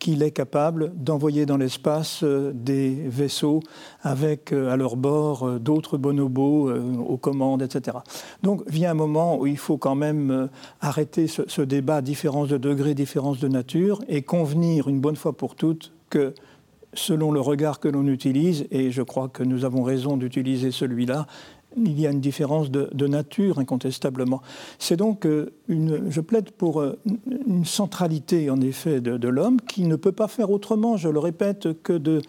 [0.00, 3.60] qu'il est capable d'envoyer dans l'espace euh, des vaisseaux
[4.02, 7.98] avec euh, à leur bord euh, d'autres bonobos aux commandes, etc.
[8.42, 10.48] Donc vient un moment où il faut quand même
[10.80, 15.54] arrêter ce, débat différence de degré, différence de nature et convenir une bonne fois pour
[15.54, 16.34] toutes que
[16.94, 21.26] selon le regard que l'on utilise, et je crois que nous avons raison d'utiliser celui-là,
[21.76, 24.42] il y a une différence de, nature incontestablement.
[24.78, 26.98] C'est donc euh, une, je plaide pour euh,
[27.46, 31.82] une centralité en effet de, l'homme qui ne peut pas faire autrement, je le répète,
[31.82, 32.22] que de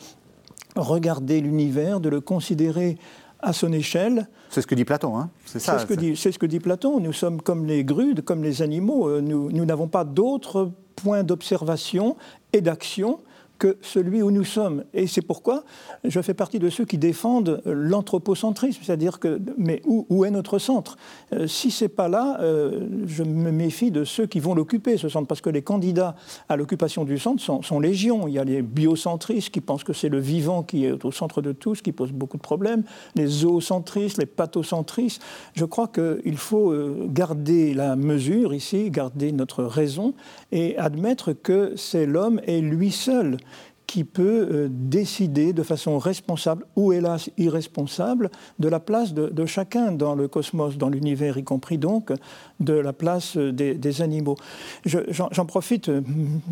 [0.75, 2.97] regarder l'univers, de le considérer
[3.39, 4.27] à son échelle.
[4.49, 5.73] C'est ce que dit Platon, hein C'est ça.
[5.73, 6.99] C'est ce, que dit, ce que dit Platon.
[6.99, 9.07] Nous sommes comme les grues, comme les animaux.
[9.07, 12.15] Euh, nous n'avons pas d'autres points d'observation
[12.53, 13.19] et d'action
[13.61, 14.85] que celui où nous sommes.
[14.91, 15.63] Et c'est pourquoi
[16.03, 20.97] je fais partie de ceux qui défendent l'anthropocentrisme, c'est-à-dire que, mais où, est notre centre?
[21.31, 25.09] Euh, Si c'est pas là, euh, je me méfie de ceux qui vont l'occuper, ce
[25.09, 26.15] centre, parce que les candidats
[26.49, 28.27] à l'occupation du centre sont, sont, légion.
[28.27, 31.43] Il y a les biocentristes qui pensent que c'est le vivant qui est au centre
[31.43, 32.81] de tout, ce qui pose beaucoup de problèmes,
[33.13, 35.21] les zoocentristes, les pathocentristes.
[35.53, 40.15] Je crois qu'il faut euh, garder la mesure ici, garder notre raison
[40.51, 43.37] et admettre que c'est l'homme et lui seul
[43.91, 49.91] qui peut euh, décider de façon responsable ou hélas irresponsable de la place de, chacun
[49.91, 52.13] dans le cosmos, dans l'univers, y compris donc
[52.61, 54.37] de la place des, animaux.
[54.85, 55.99] J'en profite, euh,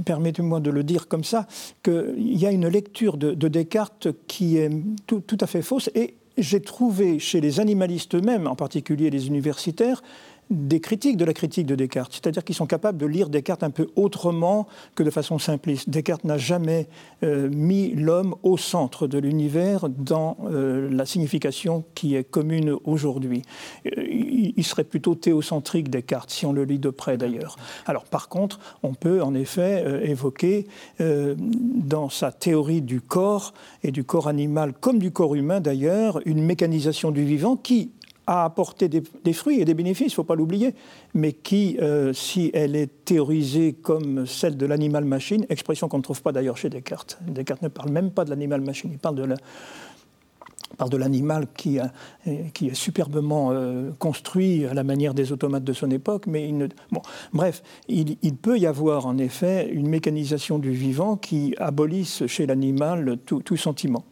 [0.03, 1.47] permettez-moi de le dire comme ça,
[1.81, 4.69] qu'il y a une lecture de, Descartes qui est
[5.07, 9.27] tout, tout à fait fausse et j'ai trouvé chez les animalistes eux-mêmes, en particulier les
[9.27, 10.01] universitaires,
[10.49, 13.69] des critiques de la critique de Descartes, c'est-à-dire qu'ils sont capables de lire Descartes un
[13.69, 15.89] peu autrement que de façon simpliste.
[15.89, 16.87] Descartes n'a jamais
[17.23, 23.43] euh, mis l'homme au centre de l'univers dans euh, la signification qui est commune aujourd'hui.
[23.85, 27.55] Euh, il, serait plutôt théocentrique Descartes, si on le lit de près d'ailleurs.
[27.85, 30.67] Alors par contre, on peut en effet évoquer
[30.99, 36.43] dans sa théorie du corps et du corps animal comme du corps humain d'ailleurs une
[36.43, 37.91] mécanisation du vivant qui
[38.29, 40.75] a apporté des, fruits et des bénéfices, il ne faut pas l'oublier,
[41.15, 46.21] mais qui, euh, si elle est théorisée comme celle de l'animal-machine, expression qu'on ne trouve
[46.21, 47.17] pas d'ailleurs chez Descartes.
[47.25, 49.35] Descartes ne parle même pas de l'animal-machine, il parle de la,
[50.77, 51.79] parle de l'animal qui,
[52.53, 56.57] qui, est superbement euh, construit à la manière des automates de son époque, mais il
[56.57, 56.67] ne...
[56.91, 57.01] bon,
[57.33, 63.17] bref, il, peut y avoir en effet une mécanisation du vivant qui abolisse chez l'animal
[63.25, 64.05] tout, sentiment.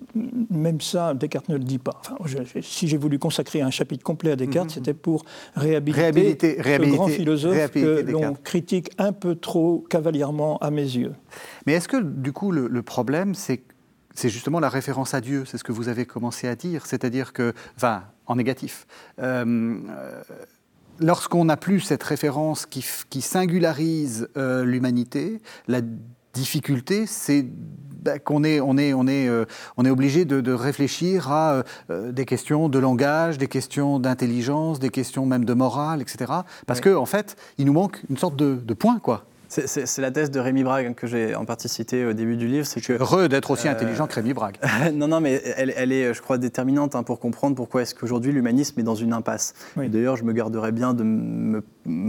[0.50, 2.02] Même ça, Descartes ne le dit pas.
[2.20, 4.74] Enfin, si j'ai voulu consacrer un chapitre complet à Descartes, mm-hmm.
[4.74, 5.24] c'était pour
[5.56, 11.14] réhabiliter, ce grand philosophe que l'on critique un peu trop cavalièrement à mes yeux.
[11.66, 13.62] Mais est-ce que du coup le, le problème, c'est
[14.18, 17.34] c'est justement la référence à Dieu, c'est ce que vous avez commencé à dire, c'est-à-dire
[17.34, 18.88] que, enfin, en négatif,
[19.22, 19.78] euh,
[21.00, 22.82] lorsqu'on n'a plus cette référence qui,
[23.22, 25.82] singularise euh, l'humanité, la
[26.34, 27.46] difficulté, c'est
[28.02, 29.46] bah, qu'on est, on est, on est, euh,
[29.78, 35.28] on est obligé de, réfléchir à des questions de langage, des questions d'intelligence, des questions
[35.28, 36.34] même de morale, etc.
[36.66, 39.26] Parce qu'en en fait, il nous manque une sorte de, de point, quoi.
[39.50, 42.66] C'est la thèse de Rémi Brague que j'ai en partie citée au début du livre.
[42.66, 44.58] C'est que heureux d'être aussi euh, intelligent que Rémi Brague.
[44.94, 48.80] non, non, mais elle, est, je crois, déterminante hein, pour comprendre pourquoi est-ce qu'aujourd'hui l'humanisme
[48.80, 49.54] est dans une impasse.
[49.78, 51.64] D'ailleurs, je me garderais bien de me,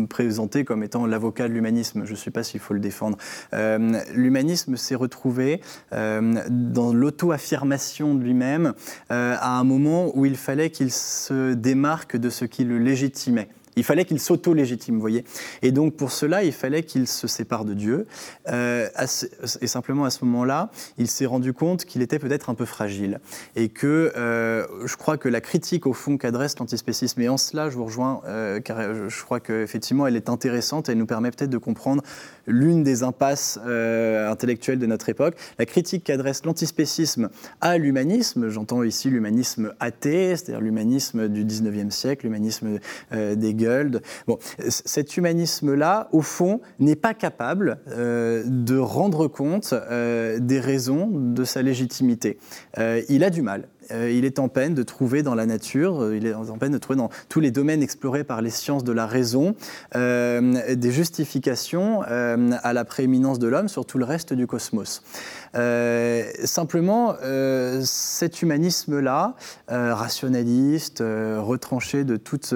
[0.08, 2.04] présenter comme étant l'avocat de l'humanisme.
[2.04, 3.16] Je ne sais pas s'il faut le défendre.
[3.54, 5.60] Euh, l'humanisme s'est retrouvé
[5.92, 8.74] euh, dans l'auto-affirmation de lui-même
[9.10, 13.48] à un moment où il fallait qu'il se démarque de ce qui le légitimait
[13.78, 15.24] Il fallait qu'il s'auto-légitime, vous voyez.
[15.62, 18.06] Et donc pour cela, il fallait qu'il se sépare de Dieu.
[18.48, 18.88] Euh,
[19.60, 23.20] et simplement à ce moment-là, il s'est rendu compte qu'il était peut-être un peu fragile.
[23.54, 27.70] Et que euh, je crois que la critique au fond qu'adresse l'antispécisme, et en cela
[27.70, 31.50] je vous rejoins, euh, car je crois qu'effectivement elle est intéressante, elle nous permet peut-être
[31.50, 32.02] de comprendre
[32.46, 35.36] l'une des impasses intellectuelles de notre époque.
[35.58, 37.28] La critique qu'adresse l'antispécisme
[37.60, 42.78] à l'humanisme, j'entends ici l'humanisme athée, c'est-à-dire l'humanisme du 19e siècle, l'humanisme
[43.12, 43.54] des
[44.68, 51.44] Cet humanisme-là, au fond, n'est pas capable euh, de rendre compte euh, des raisons de
[51.44, 52.38] sa légitimité.
[52.78, 53.68] Euh, il a du mal.
[53.90, 56.72] Euh, il est en peine de trouver dans la nature, euh, il est en peine
[56.72, 59.54] de trouver dans tous les domaines explorés par les sciences de la raison
[59.96, 65.02] euh, des justifications à la prééminence de l'homme sur tout le reste du cosmos.
[66.44, 67.16] simplement,
[67.82, 69.34] cet humanisme-là,
[69.68, 72.54] rationaliste, retranché de toute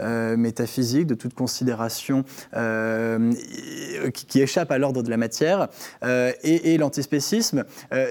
[0.00, 2.24] métaphysique, de toute considération
[4.12, 5.68] qui, échappe à l'ordre de la matière,
[6.04, 7.64] et, et l'antispécisme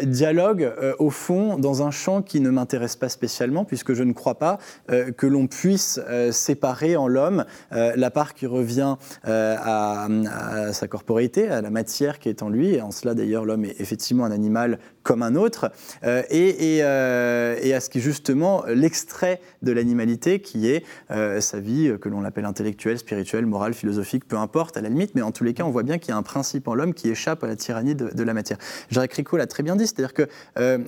[0.04, 4.36] dialogue au fond dans un champ qui ne m'intéresse pas spécialement, puisque je ne crois
[4.36, 4.58] pas
[4.90, 10.08] euh, que l'on puisse euh, séparer en l'homme euh, la part qui revient à,
[10.72, 12.76] sa corporéité, à la matière qui est en lui.
[12.76, 15.72] Et en cela, d'ailleurs, l'homme est effectivement un animal comme un autre,
[16.04, 21.62] euh, et, euh, et, à ce qui justement l'extrait de l'animalité, qui est euh, sa
[21.62, 25.32] vie, que l'on l'appelle intellectuelle, spirituelle, morale, philosophique, peu importe, à la limite, mais en
[25.32, 27.42] tous les cas, on voit bien qu'il y a un principe en l'homme qui échappe
[27.46, 28.58] à la tyrannie de, la matière.
[28.90, 30.28] Jacques Ricot l'a très bien dit, c'est-à-dire que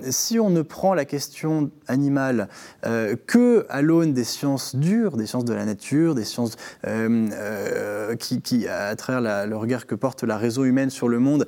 [0.09, 2.49] si on ne prend la question animale
[3.25, 6.57] que à l'aune des sciences dures, des sciences de la nature, des sciences
[8.19, 11.47] qui, qui, à travers le regard que porte la raison humaine sur le monde,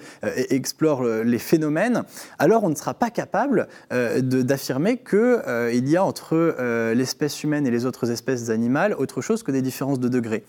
[0.50, 2.04] explore les phénomènes,
[2.40, 7.43] alors on ne sera pas capable euh, d'affirmer qu'il euh, y a entre euh, l'espèce
[7.43, 10.43] humaine et les autres espèces animales autre chose que des différences de degré.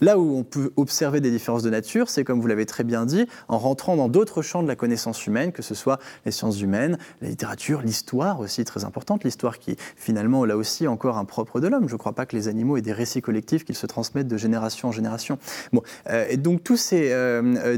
[0.00, 3.06] Là où on peut observer des différences de nature, c'est comme vous l'avez très bien
[3.06, 6.60] dit, en rentrant dans d'autres champs de la connaissance humaine, que ce soit les sciences
[6.60, 11.60] humaines, la littérature, l'histoire aussi très importante, l'histoire qui finalement là aussi encore un propre
[11.60, 11.88] de l'homme.
[11.88, 14.36] Je ne crois pas que les animaux aient des récits collectifs qu'ils se transmettent de
[14.36, 15.38] génération en génération.
[15.72, 15.82] Bon,
[16.28, 17.14] et donc tous ces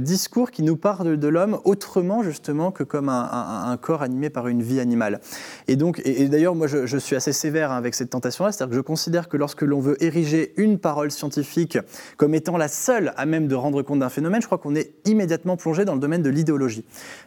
[0.01, 4.63] discours qui nous parlent de l'homme autrement justement que comme un corps animé par une
[4.63, 5.21] vie animale.
[5.67, 8.77] Et donc, et, d'ailleurs, moi, je, suis assez sévère hein, avec cette tentation-là, c'est-à-dire que
[8.77, 11.79] je considère que lorsque l'on veut ériger une parole scientifique
[12.17, 14.93] comme étant la seule à même de rendre compte d'un phénomène, je crois qu'on est
[15.05, 16.85] immédiatement plongé dans le domaine de l'idéologie.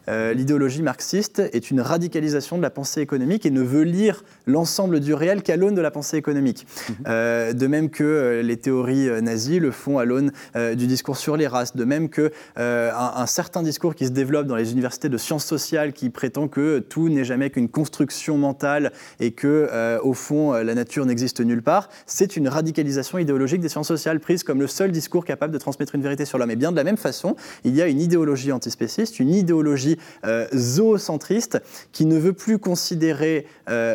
[0.07, 4.99] Euh, l'idéologie marxiste est une radicalisation de la pensée économique et ne veut lire l'ensemble
[4.99, 6.65] du réel qu'à l'aune de la pensée économique.
[6.89, 6.95] Mhm.
[7.07, 10.31] Euh, de même que euh, les théories nazies le font à l'aune
[10.75, 14.47] du discours sur les races, de même que un, un certain discours qui se développe
[14.47, 18.91] dans les universités de sciences sociales qui prétend que tout n'est jamais qu'une construction mentale
[19.19, 23.61] et que, euh, au fond, euh, la nature n'existe nulle part, c'est une radicalisation idéologique
[23.61, 26.51] des sciences sociales prise comme le seul discours capable de transmettre une vérité sur l'homme.
[26.51, 30.47] Et bien de la même façon, il y a une idéologie antispéciste, une idéologie euh,
[30.55, 31.61] zoocentriste
[31.91, 33.45] qui ne veut plus considérer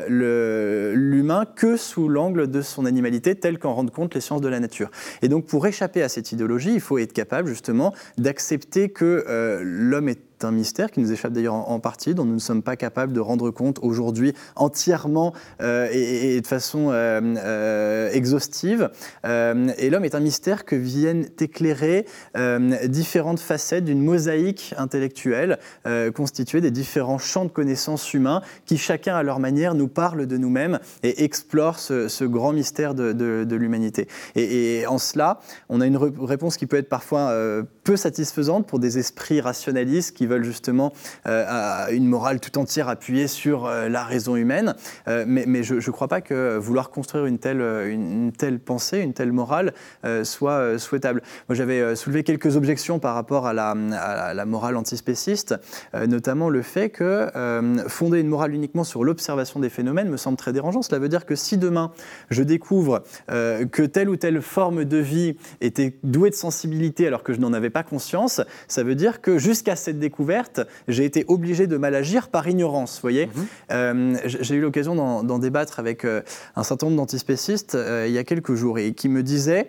[0.08, 4.60] l'humain que sous l'angle de son animalité, tel qu'en rendent compte les sciences de la
[4.60, 4.90] nature.
[5.22, 9.24] Et donc, pour échapper à cette idéologie, il faut être capable justement d'accepter que
[9.62, 12.76] l'homme est un mystère qui nous échappe d'ailleurs en, partie, dont nous ne sommes pas
[12.76, 18.90] capables de rendre compte aujourd'hui entièrement euh, et, de façon euh, euh, exhaustive.
[19.24, 22.06] et l'homme est un mystère que viennent éclairer
[22.84, 25.58] différentes facettes d'une mosaïque intellectuelle
[26.14, 30.36] constituée des différents champs de connaissances humains qui chacun à leur manière nous parlent de
[30.36, 34.08] nous-mêmes et explorent ce, grand mystère de, l'humanité.
[34.34, 37.32] Et, et, en cela, on a une réponse qui peut être parfois
[37.84, 40.92] peu satisfaisante pour des esprits rationalistes qui veulent justement
[41.26, 44.74] euh, une morale tout entière appuyée sur euh, la raison humaine.
[45.08, 49.14] Euh, mais, je ne crois pas que vouloir construire une telle, une, telle pensée, une
[49.14, 49.72] telle morale
[50.22, 51.22] soit souhaitable.
[51.48, 55.54] Moi, j'avais soulevé quelques objections par rapport à la, à la morale antispéciste,
[55.94, 57.28] notamment le fait que
[57.88, 60.82] fonder une morale uniquement sur l'observation des phénomènes me semble très dérangeant.
[60.82, 61.92] Cela veut dire que si demain
[62.30, 67.32] je découvre que telle ou telle forme de vie était douée de sensibilité alors que
[67.32, 70.15] je n'en avais pas conscience, ça veut dire que jusqu'à cette découverte,
[70.88, 73.00] j'ai été obligé de mal agir par ignorance.
[73.00, 73.46] voyez, mhm.
[73.72, 76.22] euh, j'ai eu l'occasion d'en débattre avec euh,
[76.54, 79.68] un certain nombre d'antispécistes euh, il y a quelques jours et qui me disaient,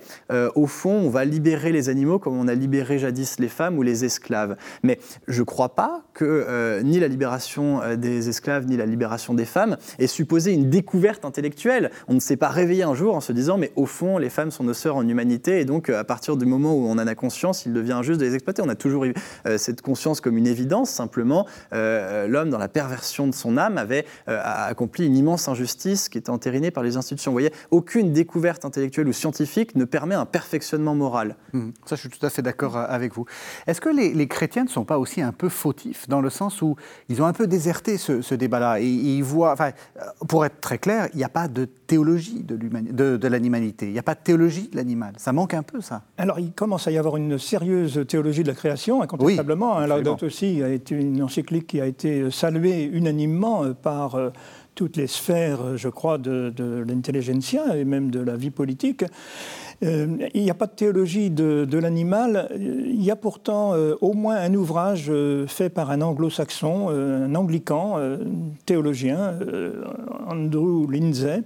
[0.55, 3.81] au fond, on va libérer les animaux comme on a libéré jadis les femmes ou
[3.81, 4.57] les esclaves.
[4.83, 9.45] Mais je ne crois pas que ni la libération des esclaves ni la libération des
[9.45, 11.91] femmes est supposée une découverte intellectuelle.
[12.07, 14.51] On ne s'est pas réveillé un jour en se disant mais au fond les femmes
[14.51, 17.15] sont nos sœurs en humanité et donc à partir du moment où on en a
[17.15, 18.61] conscience, il devient injuste de les exploiter.
[18.63, 19.13] On a toujours eu
[19.57, 20.89] cette conscience comme une évidence.
[20.89, 26.31] Simplement, l'homme dans la perversion de son âme avait accompli une immense injustice qui était
[26.31, 27.31] entérinée par les institutions.
[27.31, 31.35] Vous voyez, aucune découverte intellectuelle ou scientifique ne permet un perfectionnement moral.
[31.53, 31.69] Mmh.
[31.85, 33.25] Ça, je suis tout à fait d'accord euh, avec vous.
[33.67, 36.75] Est-ce que les, chrétiens ne sont pas aussi un peu fautifs, dans le sens où
[37.09, 40.77] ils ont un peu déserté ce, débat-là et, ils voient, enfin, euh, pour être très
[40.77, 44.21] clair, il n'y a pas de théologie de, de l'animalité, il n'y a pas de
[44.23, 45.13] théologie de l'animal.
[45.17, 46.03] Ça manque un peu, ça.
[46.17, 49.77] Alors, il commence à y avoir une sérieuse théologie de la création, incontestablement.
[49.77, 49.87] Hein.
[49.87, 54.17] Laudato aussi a été une encyclique qui a été saluée unanimement euh, par
[54.77, 56.53] toutes les sphères, je crois, de,
[56.87, 59.03] l'intelligentsia et même de la vie politique.
[59.83, 62.49] Euh, il n'y a pas de théologie de, l'animal.
[62.59, 67.35] Il y a pourtant euh, au moins un ouvrage euh, fait par un anglo-saxon, un
[67.35, 67.97] anglican,
[68.65, 69.37] théologien,
[70.27, 71.43] Andrew Lindsay,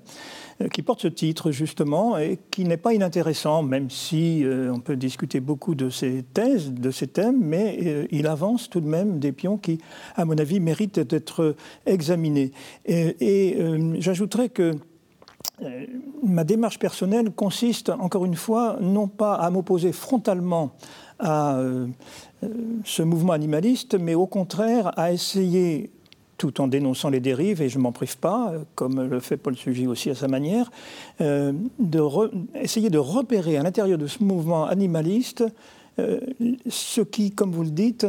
[0.72, 5.40] qui porte ce titre justement et qui n'est pas inintéressant, même si on peut discuter
[5.40, 9.58] beaucoup de ses thèses, de ses thèmes, mais il avance tout de même des pions
[9.58, 9.80] qui,
[10.16, 11.56] à mon avis, méritent d'être
[11.86, 12.52] examinés.
[12.86, 13.58] Et,
[14.00, 14.74] j'ajouterais que
[16.24, 20.72] ma démarche personnelle consiste, encore une fois, non pas à m'opposer frontalement
[21.20, 21.60] à
[22.84, 25.92] ce mouvement animaliste, mais au contraire à essayer
[26.42, 29.56] tout en dénonçant les dérives, et je ne m'en prive pas, comme le fait Paul
[29.56, 30.72] Sugy aussi à sa manière,
[31.22, 35.44] euh, de repérer à l'intérieur de ce mouvement animaliste
[36.00, 36.20] euh,
[36.68, 38.08] ce qui, comme vous le dites,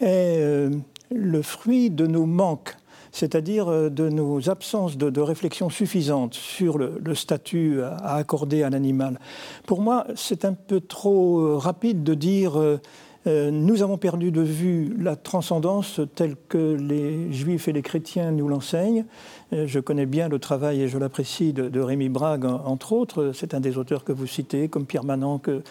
[0.00, 0.70] est euh,
[1.10, 2.74] le fruit de nos manques
[3.16, 9.18] c'est-à-dire de nos absences de, réflexion suffisante sur le, statut à accorder à l'animal.
[9.66, 12.78] Pour moi, c'est un peu trop rapide de dire
[13.26, 18.30] euh, nous avons perdu de vue la transcendance telle que les juifs et les chrétiens
[18.30, 19.04] nous l'enseignent.
[19.52, 23.32] Euh, je connais bien le travail et je l'apprécie de, Rémi Brague, entre autres.
[23.34, 25.62] C'est un des auteurs que vous citez, comme Pierre Manant, que,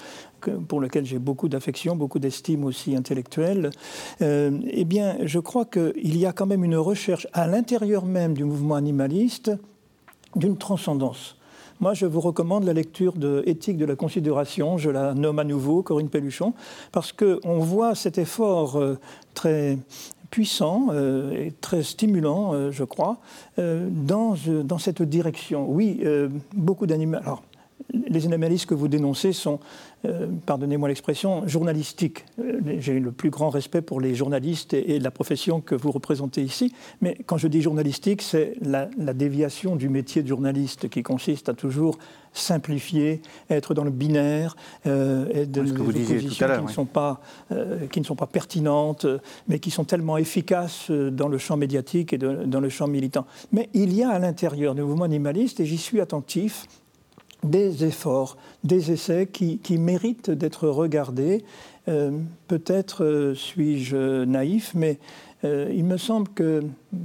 [0.50, 3.70] pour lequel j'ai beaucoup d'affection, beaucoup d'estime aussi intellectuelle.
[4.22, 8.34] Euh, eh bien, je crois qu'il y a quand même une recherche à l'intérieur même
[8.34, 9.52] du mouvement animaliste
[10.36, 11.38] d'une transcendance.
[11.80, 15.44] Moi, je vous recommande la lecture de Éthique de la considération, je la nomme à
[15.44, 16.54] nouveau, Corinne Pelluchon,
[16.94, 18.98] parce qu'on voit cet effort euh,
[19.34, 19.78] très
[20.32, 23.18] puissant euh, et très stimulant, je crois,
[23.58, 24.36] dans,
[24.80, 25.70] cette direction.
[25.70, 26.04] Oui,
[26.54, 27.20] beaucoup d'animaux
[27.94, 29.60] les animalistes que vous dénoncez sont,
[30.06, 32.26] euh, pardonnez-moi l'expression, journalistiques.
[32.40, 36.42] Euh, j'ai le plus grand respect pour les journalistes et, la profession que vous représentez
[36.42, 41.50] ici, mais quand je dis journalistique, c'est la, déviation du métier de journaliste qui consiste
[41.50, 41.98] à toujours
[42.34, 47.22] simplifier, être dans le binaire, euh, être dans des oppositions qui, ne sont pas,
[47.92, 49.06] qui ne sont pas pertinentes,
[49.48, 53.26] mais qui sont tellement efficaces dans le champ médiatique et dans le champ militant.
[53.52, 56.68] Mais il y a à l'intérieur du mouvement animaliste, et j'y suis attentif,
[57.46, 61.44] des efforts, des essais qui, méritent d'être regardés.
[61.88, 62.12] Euh,
[62.48, 64.98] peut-être euh, suis-je naïf, mais
[65.46, 66.64] euh, il me semble que,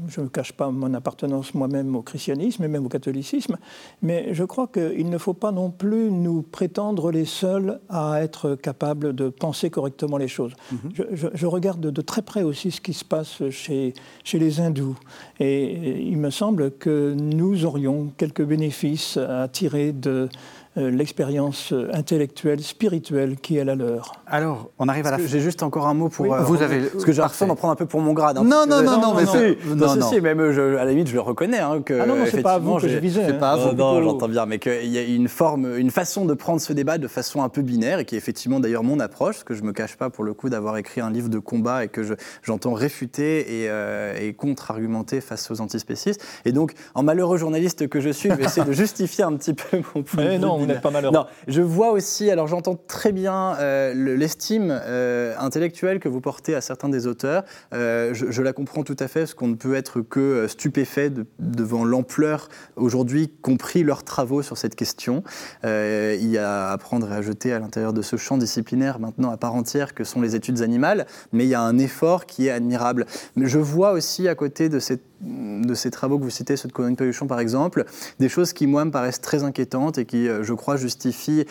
[0.08, 3.56] je ne cache pas mon appartenance moi-même au christianisme et même au catholicisme,
[4.02, 8.54] mais je crois qu'il ne faut pas non plus nous prétendre les seuls à être
[8.54, 10.54] capables de penser correctement les choses.
[10.72, 10.92] Mhm.
[11.34, 14.96] je, regarde de très près aussi ce qui se passe chez, chez les hindous,
[15.38, 20.28] et il me semble que nous aurions quelques bénéfices à tirer de
[20.76, 24.12] l'expérience intellectuelle, spirituelle qui est la leur.
[24.26, 25.26] Alors, on arrive à la fin.
[25.26, 26.32] J'ai juste encore un mot pour.
[26.32, 26.82] Euh, vous avez.
[26.82, 28.38] Parce que j'ai l'impression d'en prendre un peu pour mon grade.
[28.38, 29.58] Hein, non, non, non, non, mais c'est.
[29.66, 31.58] Non, non, si, même à la limite, je le reconnais.
[31.58, 33.24] Hein, que, ah non, non, c'est pas à vous que je visais.
[33.26, 33.76] C'est pas à vous.
[33.76, 36.98] Non, j'entends bien, mais qu'il y a une forme, une façon de prendre ce débat
[36.98, 39.62] de façon un peu binaire et qui est effectivement d'ailleurs mon approche, parce que je
[39.62, 42.02] me cache pas pour le coup d'avoir écrit un livre de combat et que
[42.42, 46.22] j'entends réfuter et, euh, et contre-argumenter face aux antispécistes.
[46.44, 49.54] Et donc, en malheureux journaliste que je suis, je vais essayer de justifier un petit
[49.54, 50.59] peu mon point de vue.
[50.60, 51.26] Non, vous n'êtes pas malheureux.
[51.48, 56.60] Je vois aussi, alors j'entends très bien euh, l'estime euh, intellectuelle que vous portez à
[56.60, 57.44] certains des auteurs.
[57.74, 61.84] Euh, je, la comprends tout à fait, parce qu'on ne peut être que stupéfait devant
[61.84, 65.22] l'ampleur aujourd'hui compris leurs travaux sur cette question.
[65.64, 69.30] il y a à prendre et à jeter à l'intérieur de ce champ disciplinaire maintenant
[69.30, 72.46] à part entière que sont les études animales, mais il y a un effort qui
[72.46, 73.06] est admirable.
[73.36, 76.68] Mais je vois aussi à côté de cette de ces travaux que vous citez, ceux
[76.68, 77.84] de Conan Paluchon par exemple,
[78.18, 81.44] des choses qui, moi, me paraissent très inquiétantes et qui, je crois, justifient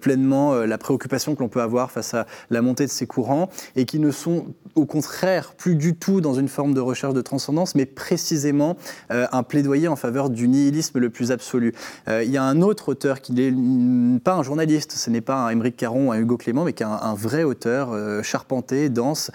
[0.00, 3.84] pleinement la préoccupation que l'on peut avoir face à la montée de ces courants et
[3.84, 7.74] qui ne sont au contraire plus du tout dans une forme de recherche de transcendance,
[7.74, 8.76] mais précisément
[9.10, 11.74] un plaidoyer en faveur du nihilisme le plus absolu.
[12.08, 15.50] il y a un autre auteur qui n'est pas un journaliste, ce n'est pas un
[15.50, 19.30] Émeric Caron un Hugo Clément, mais qui est un, vrai auteur charpenté, dense,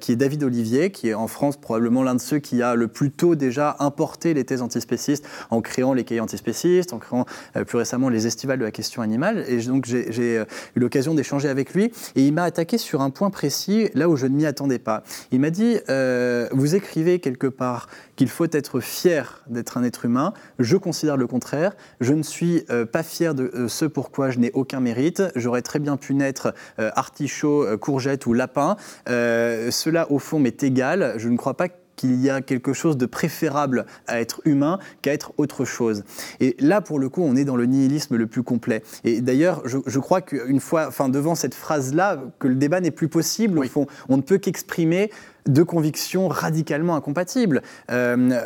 [0.00, 2.88] qui est David Olivier, qui est en France probablement l'un de ceux qui a le
[2.88, 7.24] plus déjà importé les thèses antispécistes en créant les cahiers antispécistes, en créant
[7.56, 9.44] euh, plus récemment les estivales de la question animale.
[9.48, 10.44] Et donc j'ai euh,
[10.74, 14.16] eu l'occasion d'échanger avec lui et il m'a attaqué sur un point précis, là où
[14.16, 15.02] je ne m'y attendais pas.
[15.32, 20.04] Il m'a dit, euh, vous écrivez quelque part qu'il faut être fier d'être un être
[20.04, 20.32] humain.
[20.58, 21.72] Je considère le contraire.
[22.00, 25.22] Je ne suis pas fier de ce pourquoi je n'ai aucun mérite.
[25.34, 28.76] J'aurais très bien pu naître artichaut, courgette ou lapin.
[29.06, 31.14] cela, au fond, m'est égal.
[31.18, 35.12] Je ne crois pas qu'il y a quelque chose de préférable à être humain qu'à
[35.12, 36.04] être autre chose.
[36.40, 38.82] Et là, pour le coup, on est dans le nihilisme le plus complet.
[39.04, 43.08] Et d'ailleurs, je, crois qu'une fois, enfin, devant cette phrase-là, que le débat n'est plus
[43.08, 45.10] possible, au fond, on ne peut qu'exprimer
[45.46, 47.62] de convictions radicalement incompatibles.
[47.90, 48.40] Euh,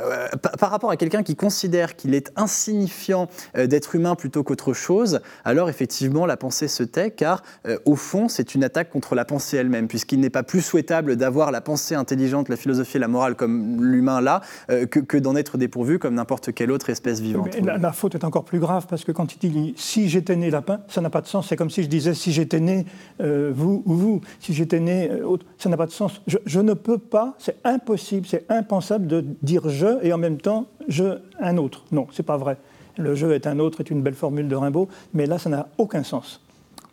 [0.59, 5.21] par, rapport à quelqu'un qui considère qu'il est insignifiant euh, d'être humain plutôt qu'autre chose,
[5.45, 9.25] alors effectivement la pensée se tait, car euh, au fond c'est une attaque contre la
[9.25, 13.09] pensée elle-même, puisqu'il n'est pas plus souhaitable d'avoir la pensée intelligente, la philosophie et la
[13.09, 17.57] morale comme l'humain là, que, d'en être dépourvu comme n'importe quelle autre espèce vivante.
[17.61, 20.81] la, faute est encore plus grave, parce que quand il dit si j'étais né lapin,
[20.89, 21.49] ça n'a pas de sens.
[21.49, 22.87] C'est comme si je disais si j'étais né
[23.19, 25.11] vous ou vous, si j'étais né
[25.59, 26.23] ça n'a pas de sens.
[26.27, 31.19] Je, ne pas, c'est impossible, c'est impensable de dire je et en même temps je
[31.41, 31.85] un autre.
[31.93, 32.57] Non, c'est pas vrai.
[32.97, 35.69] Le je est un autre est une belle formule de Rimbaud, mais là, ça n'a
[35.79, 36.41] aucun sens.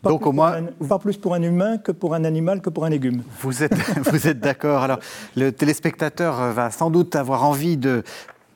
[0.02, 2.86] Pas Donc au moins, pas plus pour un humain que pour un animal que pour
[2.86, 3.24] un légume.
[3.42, 3.74] Vous êtes,
[4.12, 4.84] vous êtes d'accord.
[4.84, 5.00] Alors,
[5.36, 8.04] le téléspectateur va sans doute avoir envie de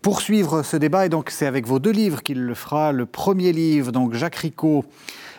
[0.02, 2.92] poursuivre ce débat, et donc c'est avec vos deux livres qu'il le fera.
[2.92, 4.86] Le premier livre, donc Jacques Ricot,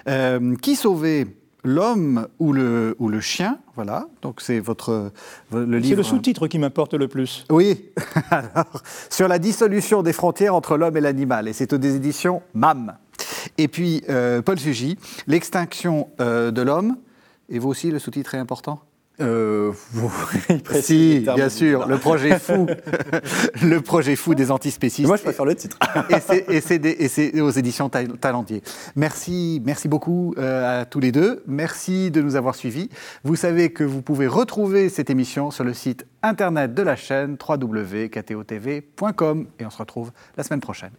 [0.09, 1.27] euh, Qui sauver
[1.65, 4.09] L'homme ou le, ou le chien, voilà.
[4.21, 5.13] Donc c'est votre
[5.53, 5.89] le livre.
[5.89, 7.45] C'est le sous-titre qui m'importe le plus.
[7.51, 7.85] Oui.
[8.31, 12.97] Alors, sur la dissolution des frontières entre l'homme et l'animal, et c'est aux éditions MAM.
[13.59, 16.97] Et puis euh, Paul Sugy, l'extinction euh, de l'homme.
[17.49, 18.81] Et vous aussi, le sous-titre est important?
[19.21, 19.73] Euh,
[20.81, 22.67] si, bien sûr, le projet fou,
[23.63, 25.07] le projet fou des antispécistes.
[25.07, 25.79] Moi, je préfère le titre.
[26.49, 26.61] et
[27.09, 28.63] c'est aux éditions Talendier.
[28.97, 31.43] Merci, merci beaucoup euh, à tous les deux.
[31.47, 32.89] Merci de nous avoir suivis.
[33.25, 37.37] Vous savez que vous pouvez retrouver cette émission sur le site internet de la chaîne
[37.49, 40.93] www.ktotv.com et on se retrouve la semaine prochaine.